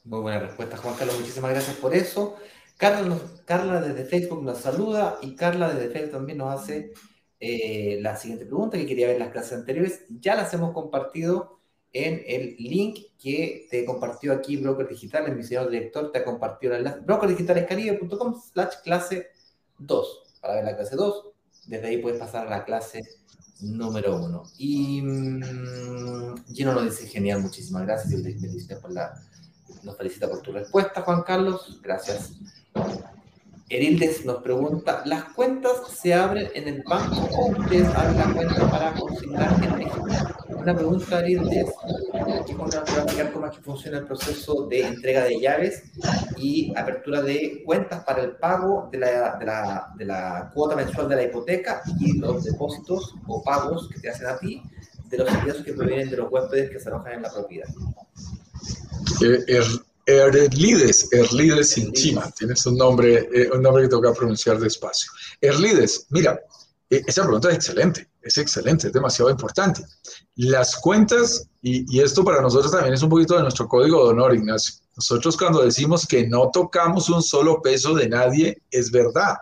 [0.04, 1.20] Muy buena respuesta, Juan Carlos.
[1.20, 2.36] Muchísimas gracias por eso.
[2.78, 6.94] Carla, Carla desde Facebook nos saluda y Carla desde Facebook también nos hace
[7.40, 10.04] eh, la siguiente pregunta que quería ver en las clases anteriores.
[10.10, 11.55] Ya las hemos compartido
[11.96, 16.74] en el link que te compartió aquí Broker Digital, mi señor director te ha compartido
[16.74, 19.28] el enlace brokerdigitalescaribe.com slash clase
[19.78, 21.26] 2 para ver la clase 2.
[21.68, 23.02] Desde ahí puedes pasar a la clase
[23.62, 24.44] número 1.
[24.58, 29.14] Y mmm, Gino nos dice, genial, muchísimas gracias y por la,
[29.84, 31.80] nos felicita por tu respuesta, Juan Carlos.
[31.82, 32.34] Gracias.
[33.70, 38.70] Erildes nos pregunta, ¿las cuentas se abren en el banco o ustedes abren la cuenta
[38.70, 40.45] para consignar en México?
[40.66, 41.20] Una pregunta.
[41.20, 45.40] Aquí Juan Carlos va a explicar cómo es que funciona el proceso de entrega de
[45.40, 45.84] llaves
[46.40, 51.08] y apertura de cuentas para el pago de la, de la, de la cuota mensual
[51.08, 54.64] de la hipoteca y los depósitos o pagos que te hacen a ti
[55.08, 57.70] de los ingresos que provienen de los huéspedes que se alojan en la propiedad.
[59.22, 59.62] Eh,
[60.08, 65.12] Erlides, Erlides sin chima, tienes un nombre, eh, un nombre que que pronunciar despacio.
[65.42, 66.42] Erlides, mira,
[66.90, 69.84] esa pregunta es excelente, es excelente, es demasiado importante.
[70.36, 74.36] Las cuentas, y, esto para nosotros también es un poquito de nuestro código de honor,
[74.36, 74.76] Ignacio.
[74.96, 79.38] Nosotros cuando decimos que no tocamos un solo peso de nadie, es verdad.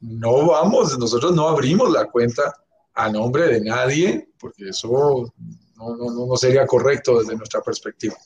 [0.00, 2.54] No vamos, nosotros no abrimos la cuenta
[2.94, 5.32] a nombre de nadie, porque eso
[5.76, 8.16] no, no, no sería correcto desde nuestra perspectiva.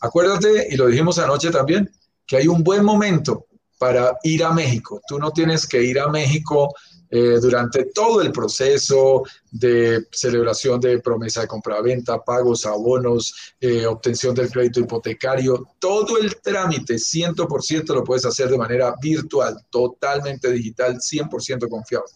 [0.00, 1.90] Acuérdate, y lo dijimos anoche también,
[2.26, 3.46] que hay un buen momento
[3.78, 5.00] para ir a México.
[5.06, 6.72] Tú no tienes que ir a México
[7.14, 14.34] eh, durante todo el proceso de celebración de promesa de compraventa, pagos, abonos, eh, obtención
[14.34, 20.96] del crédito hipotecario, todo el trámite 100% lo puedes hacer de manera virtual, totalmente digital,
[21.00, 22.08] 100% confiable.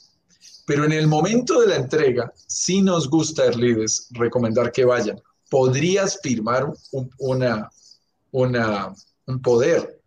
[0.64, 5.20] Pero en el momento de la entrega, sí nos gusta, Erlides, recomendar que vayan.
[5.51, 7.68] Podrías firmar un, una,
[8.30, 8.94] una,
[9.26, 10.01] un poder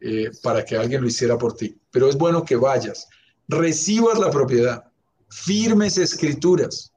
[0.00, 3.08] eh, para que alguien lo hiciera por ti, pero es bueno que vayas
[3.48, 4.84] recibas la propiedad,
[5.28, 6.92] firmes escrituras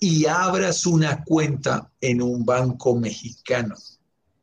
[0.00, 3.76] y abras una cuenta en un banco mexicano.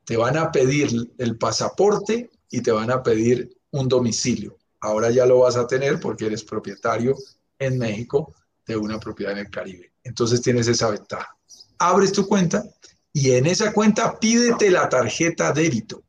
[0.06, 4.58] Te van a pedir el pasaporte y te van a pedir un domicilio.
[4.82, 7.16] Ahora ya lo vas a tener porque eres propietario
[7.60, 8.34] en México
[8.66, 9.92] de una propiedad en el Caribe.
[10.04, 11.36] Entonces tienes esa ventaja.
[11.78, 12.64] Abres tu cuenta
[13.12, 16.04] y en esa cuenta pídete la tarjeta débito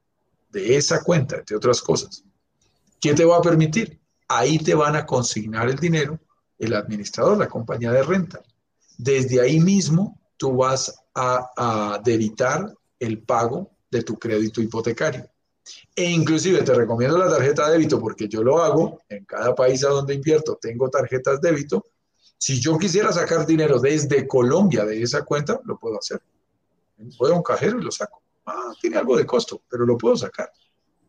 [0.51, 2.25] de esa cuenta, entre otras cosas.
[3.01, 4.00] ¿Qué te va a permitir?
[4.31, 6.19] Ahí te van a consignar el dinero
[6.61, 8.41] el administrador, la compañía de renta.
[8.97, 15.29] Desde ahí mismo tú vas a, debitar el pago de tu crédito hipotecario.
[15.95, 19.85] E inclusive te recomiendo la tarjeta de débito porque yo lo hago en cada país
[19.85, 21.85] a donde invierto, tengo tarjetas débito.
[22.39, 26.23] Si yo quisiera sacar dinero desde Colombia de esa cuenta, lo puedo hacer.
[27.19, 28.23] Voy a un cajero y lo saco.
[28.47, 30.51] Ah, tiene algo de costo, pero lo puedo sacar.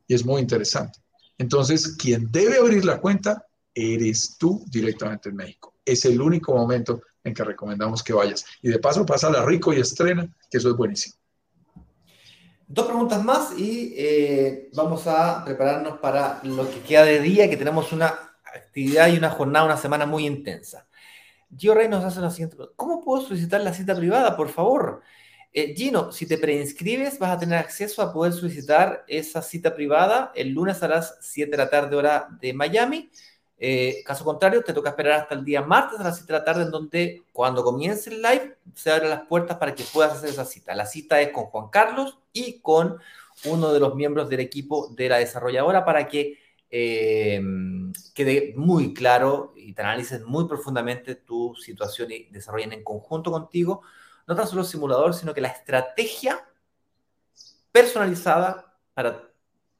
[0.07, 0.99] Y es muy interesante.
[1.41, 5.73] Entonces, quien debe abrir la cuenta eres tú directamente en México.
[5.83, 8.45] Es el único momento en que recomendamos que vayas.
[8.61, 11.15] Y de paso, pásala rico y estrena, que eso es buenísimo.
[12.67, 17.57] Dos preguntas más y eh, vamos a prepararnos para lo que queda de día, que
[17.57, 18.13] tenemos una
[18.45, 20.87] actividad y una jornada, una semana muy intensa.
[21.57, 22.55] Gio Rey nos hace la siguiente.
[22.75, 25.01] ¿Cómo puedo solicitar la cita privada, por favor?
[25.53, 30.31] Eh, Gino, si te preinscribes, vas a tener acceso a poder solicitar esa cita privada
[30.33, 33.11] el lunes a las 7 de la tarde, hora de Miami.
[33.57, 36.45] Eh, caso contrario, te toca esperar hasta el día martes a las 7 de la
[36.45, 40.29] tarde, en donde cuando comience el live se abren las puertas para que puedas hacer
[40.29, 40.73] esa cita.
[40.73, 42.99] La cita es con Juan Carlos y con
[43.45, 46.37] uno de los miembros del equipo de la desarrolladora para que
[46.69, 47.41] eh,
[48.15, 53.81] quede muy claro y te analices muy profundamente tu situación y desarrollen en conjunto contigo
[54.31, 56.47] no tan solo el simulador, sino que la estrategia
[57.69, 59.29] personalizada para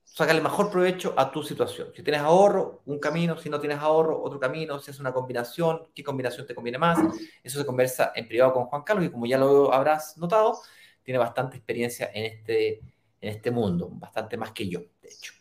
[0.04, 1.94] sacarle mejor provecho a tu situación.
[1.96, 5.88] Si tienes ahorro, un camino, si no tienes ahorro, otro camino, si es una combinación,
[5.96, 7.00] qué combinación te conviene más.
[7.42, 10.60] Eso se conversa en privado con Juan Carlos y como ya lo habrás notado,
[11.02, 12.80] tiene bastante experiencia en este,
[13.22, 15.32] en este mundo, bastante más que yo, de hecho.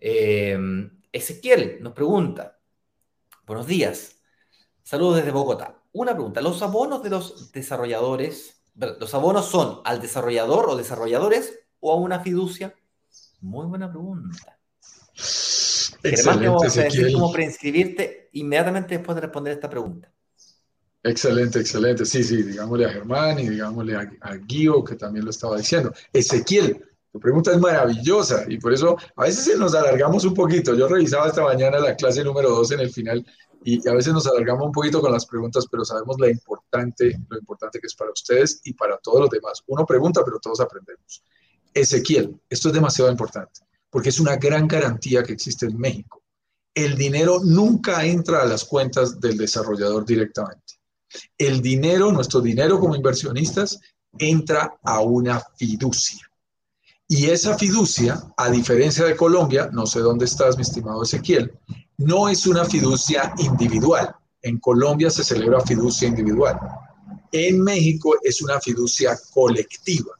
[0.00, 0.58] Eh,
[1.12, 2.58] Ezequiel nos pregunta,
[3.46, 4.20] buenos días,
[4.82, 6.40] saludos desde Bogotá una pregunta.
[6.40, 12.20] ¿Los abonos de los desarrolladores, los abonos son al desarrollador o desarrolladores o a una
[12.20, 12.74] fiducia?
[13.40, 14.58] Muy buena pregunta.
[16.02, 20.12] Excelente, vamos a decir cómo preinscribirte inmediatamente después de responder esta pregunta.
[21.02, 22.04] Excelente, excelente.
[22.04, 25.92] Sí, sí, digámosle a Germán y digámosle a, a Guío, que también lo estaba diciendo.
[26.12, 30.74] Ezequiel, tu pregunta es maravillosa y por eso a veces nos alargamos un poquito.
[30.74, 33.24] Yo revisaba esta mañana la clase número 2 en el final
[33.66, 37.36] y a veces nos alargamos un poquito con las preguntas, pero sabemos lo importante, lo
[37.36, 39.60] importante que es para ustedes y para todos los demás.
[39.66, 41.24] Uno pregunta, pero todos aprendemos.
[41.74, 46.22] Ezequiel, esto es demasiado importante, porque es una gran garantía que existe en México.
[46.72, 50.74] El dinero nunca entra a las cuentas del desarrollador directamente.
[51.36, 53.80] El dinero, nuestro dinero como inversionistas,
[54.16, 56.24] entra a una fiducia.
[57.08, 61.52] Y esa fiducia, a diferencia de Colombia, no sé dónde estás, mi estimado Ezequiel,
[61.98, 64.14] no es una fiducia individual.
[64.42, 66.58] En Colombia se celebra fiducia individual.
[67.32, 70.12] En México es una fiducia colectiva.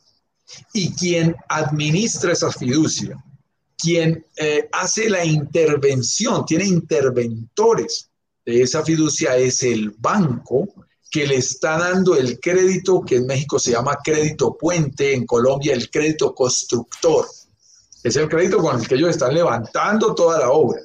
[0.73, 3.17] Y quien administra esa fiducia,
[3.77, 8.11] quien eh, hace la intervención, tiene interventores
[8.45, 10.69] de esa fiducia es el banco
[11.11, 15.75] que le está dando el crédito que en México se llama crédito puente, en Colombia
[15.75, 17.27] el crédito constructor.
[18.05, 20.81] Es el crédito con el que ellos están levantando toda la obra.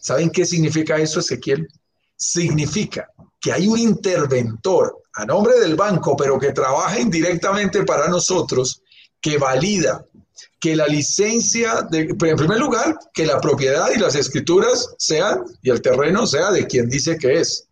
[0.00, 1.68] ¿Saben qué significa eso, Ezequiel?
[2.16, 3.08] Significa
[3.40, 8.82] que hay un interventor a nombre del banco, pero que trabaja indirectamente para nosotros,
[9.20, 10.04] que valida
[10.58, 15.70] que la licencia, de, en primer lugar, que la propiedad y las escrituras sean, y
[15.70, 17.68] el terreno sea de quien dice que es,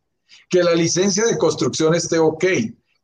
[0.48, 2.44] que la licencia de construcción esté ok,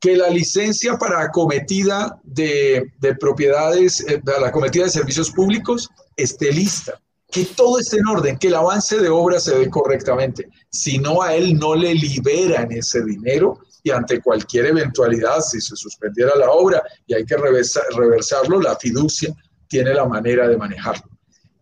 [0.00, 6.52] que la licencia para acometida de, de propiedades, eh, la acometida de servicios públicos esté
[6.52, 7.00] lista,
[7.34, 10.48] que todo esté en orden, que el avance de obra se dé correctamente.
[10.70, 15.74] Si no, a él no le liberan ese dinero y ante cualquier eventualidad, si se
[15.74, 19.34] suspendiera la obra y hay que reversarlo, la fiducia
[19.66, 21.10] tiene la manera de manejarlo.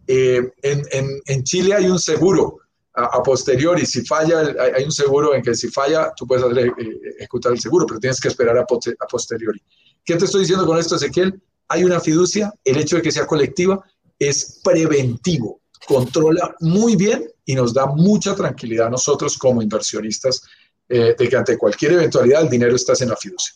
[0.07, 2.59] eh, en, Chile hay un seguro
[2.93, 6.71] a, posteriori, si falla, hay, un seguro en que si falla, tú puedes eh,
[7.19, 9.63] ejecutar el seguro, pero tienes que esperar a, a posteriori.
[10.05, 11.41] ¿Qué te estoy diciendo con esto, Ezequiel?
[11.69, 13.83] Hay una fiducia, el hecho de que sea colectiva
[14.19, 20.43] es preventivo, controla muy bien y nos da mucha tranquilidad a nosotros como inversionistas
[20.89, 23.55] eh, de que ante cualquier eventualidad el dinero está en la fiducia.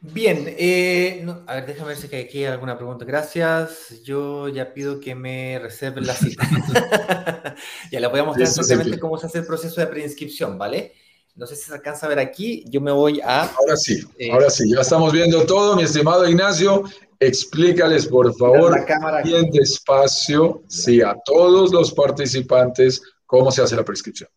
[0.00, 3.04] Bien, eh, a ver, déjame ver si hay aquí alguna pregunta.
[3.04, 4.02] Gracias.
[4.04, 6.46] Yo ya pido que me reserven la cita.
[7.90, 10.92] ya le voy a mostrar exactamente cómo se hace el proceso de preinscripción, ¿vale?
[11.34, 12.64] No sé si se alcanza a ver aquí.
[12.68, 13.46] Yo me voy a.
[13.46, 16.84] Ahora sí, eh, ahora sí, ya estamos viendo todo, mi estimado Ignacio.
[17.18, 18.84] Explícales, por favor,
[19.24, 24.28] bien despacio, sí, a todos los participantes, cómo se hace la prescripción.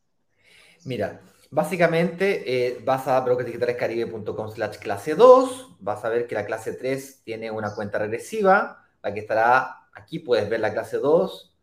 [0.86, 1.20] Mira,
[1.52, 7.24] Básicamente, eh, vas a brokersdigitales.caribe.com slash clase 2, vas a ver que la clase 3
[7.24, 11.58] tiene una cuenta regresiva, la que estará aquí, puedes ver la clase 2,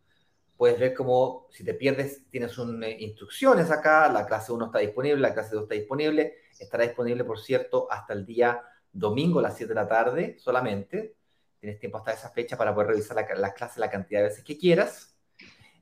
[0.57, 4.79] puedes ver cómo si te pierdes tienes un, eh, instrucciones acá, la clase 1 está
[4.79, 8.61] disponible, la clase 2 está disponible, estará disponible, por cierto, hasta el día
[8.97, 11.15] domingo a las 7 de la tarde solamente,
[11.59, 14.43] tienes tiempo hasta esa fecha para poder revisar la, la clase la cantidad de veces
[14.43, 15.15] que quieras.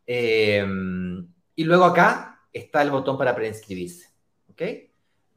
[0.08, 0.66] Eh,
[1.56, 4.10] y luego acá está el botón para preinscribirse.
[4.50, 4.62] ¿Ok?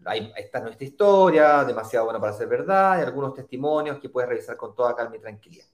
[0.05, 4.57] Ahí está nuestra historia, demasiado buena para ser verdad, y algunos testimonios que puedes revisar
[4.57, 5.67] con toda calma y tranquilidad.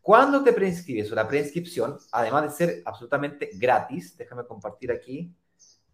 [0.00, 5.32] Cuando te preinscribes o la preinscripción, además de ser absolutamente gratis, déjame compartir aquí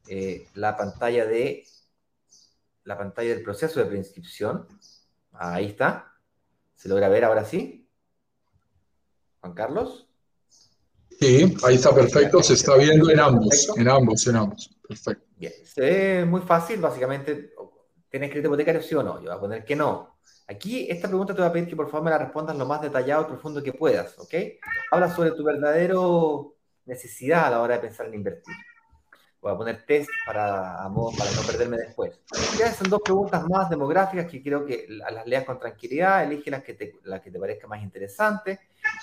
[0.09, 1.65] eh, la pantalla de
[2.85, 4.67] la pantalla del proceso de preinscripción.
[5.39, 6.13] Ahí está.
[6.75, 7.89] ¿Se logra ver ahora sí?
[9.41, 10.09] Juan Carlos.
[11.19, 12.43] Sí, ahí está perfecto.
[12.43, 14.77] Se está viendo en ambos, en ambos, en ambos.
[14.87, 15.25] Perfecto.
[15.37, 17.53] Bien, es muy fácil, básicamente,
[18.09, 19.17] ¿tienes crédito hipotecario sí o no?
[19.17, 20.19] Yo voy a poner que no.
[20.49, 22.81] Aquí, esta pregunta te voy a pedir que por favor me la respondas lo más
[22.81, 24.35] detallado y profundo que puedas, ¿ok?
[24.93, 28.55] Habla sobre tu verdadero necesidad a la hora de pensar en invertir.
[29.47, 30.77] Voy a poner test para,
[31.17, 32.19] para no perderme después.
[32.59, 36.65] Ya son dos preguntas más demográficas que creo que las leas con tranquilidad, elige las
[36.65, 38.59] que te, la que te parezca más interesante.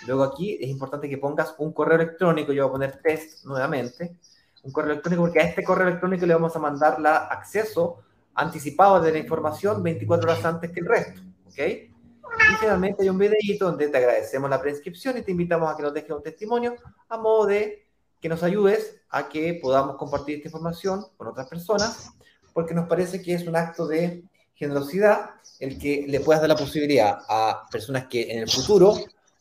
[0.05, 4.17] Luego aquí es importante que pongas un correo electrónico, yo voy a poner test nuevamente,
[4.63, 8.03] un correo electrónico, porque a este correo electrónico le vamos a mandar la acceso
[8.35, 11.57] anticipado de la información 24 horas antes que el resto, ¿ok?
[11.57, 15.83] Y finalmente hay un videito donde te agradecemos la prescripción y te invitamos a que
[15.83, 16.75] nos dejes un testimonio
[17.07, 17.83] a modo de
[18.23, 22.13] que nos ayudes a que podamos compartir esta información con otras personas,
[22.53, 26.55] porque nos parece que es un acto de generosidad el que le puedas dar la
[26.55, 28.95] posibilidad a personas que en el futuro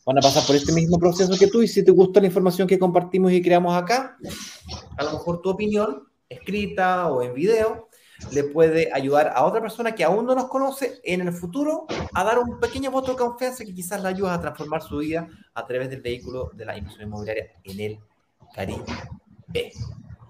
[0.05, 2.67] van a pasar por este mismo proceso que tú y si te gustó la información
[2.67, 4.17] que compartimos y creamos acá,
[4.97, 7.87] a lo mejor tu opinión, escrita o en video,
[8.33, 12.23] le puede ayudar a otra persona que aún no nos conoce en el futuro a
[12.25, 15.65] dar un pequeño voto de confianza que quizás le ayude a transformar su vida a
[15.65, 17.99] través del vehículo de la inversión inmobiliaria en el
[18.53, 18.83] Caribe.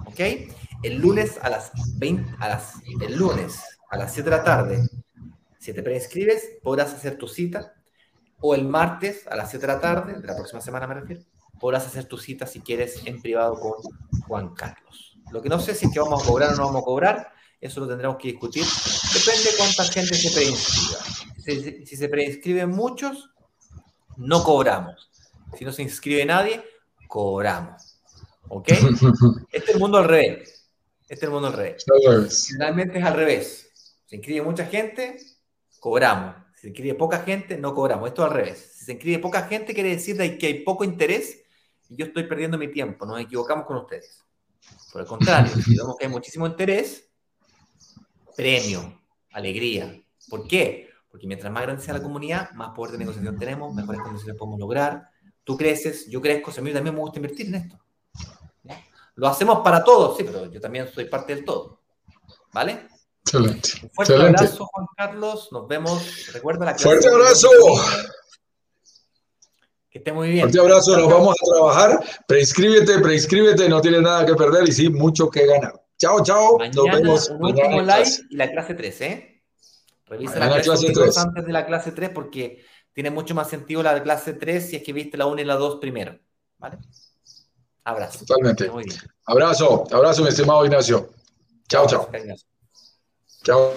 [0.05, 0.19] ¿Ok?
[0.83, 4.89] El lunes a las 20, a las, el lunes a las 7 de la tarde,
[5.59, 7.73] si te preinscribes, podrás hacer tu cita
[8.41, 11.23] o el martes a las 7 de la tarde, de la próxima semana me refiero,
[11.59, 13.73] podrás hacer tu cita si quieres en privado con
[14.27, 15.17] Juan Carlos.
[15.31, 17.31] Lo que no sé si es que vamos a cobrar o no vamos a cobrar,
[17.61, 18.65] eso lo tendremos que discutir.
[19.13, 21.85] Depende de cuánta gente se preinscriba.
[21.85, 23.29] Si, se preinscriben muchos,
[24.17, 25.09] no cobramos.
[25.57, 26.61] Si no se inscribe nadie,
[27.07, 27.92] cobramos.
[28.49, 28.67] ¿Ok?
[29.51, 30.69] Este es el mundo al revés.
[31.01, 31.85] Este es el mundo al revés.
[32.47, 33.71] Finalmente es al revés.
[34.05, 35.17] Se inscribe mucha gente,
[35.79, 36.35] cobramos.
[36.55, 38.07] Si se inscribe poca gente, no cobramos.
[38.07, 38.73] Esto al revés.
[38.75, 41.43] Si se inscribe poca gente, quiere decir que hay poco interés
[41.89, 43.05] y yo estoy perdiendo mi tiempo.
[43.05, 44.23] Nos equivocamos con ustedes.
[44.91, 47.09] Por el contrario, si vemos que hay muchísimo interés,
[48.35, 49.01] premio,
[49.31, 50.01] alegría.
[50.29, 50.89] ¿Por qué?
[51.09, 54.59] Porque mientras más grande sea la comunidad, más poder de negociación tenemos, mejores condiciones podemos
[54.59, 55.09] lograr.
[55.43, 57.79] Tú creces, yo crezco, a mí también me gusta invertir en esto.
[59.15, 61.79] Lo hacemos para todos, sí, pero yo también soy parte del todo.
[62.51, 62.87] ¿Vale?
[63.25, 63.69] Excelente.
[63.83, 65.49] Un fuerte abrazo, Juan Carlos.
[65.51, 66.27] Nos vemos.
[66.33, 66.83] Recuerda la clase.
[66.83, 67.49] ¡Fuerte abrazo!
[69.89, 70.41] Que esté muy bien.
[70.41, 72.03] Fuerte abrazo, nos vamos a trabajar.
[72.27, 75.83] Preinscríbete, preinscríbete, no tienes nada que perder y sí, mucho que ganar.
[75.97, 76.57] Chao, chao.
[76.57, 77.29] Mañana, nos vemos.
[77.29, 79.43] Un último live y la clase 3, ¿eh?
[80.05, 84.03] Revisa la clase, 3 antes de la clase 3 porque tiene mucho más sentido la
[84.03, 86.19] clase 3 si es que viste la 1 y la 2 primero.
[86.57, 86.77] ¿Vale?
[87.85, 88.25] Abrazo.
[88.25, 88.71] Totalmente.
[89.25, 91.09] Abrazo, abrazo, mi estimado Ignacio.
[91.67, 92.09] Chao, chao.
[93.43, 93.73] Chao.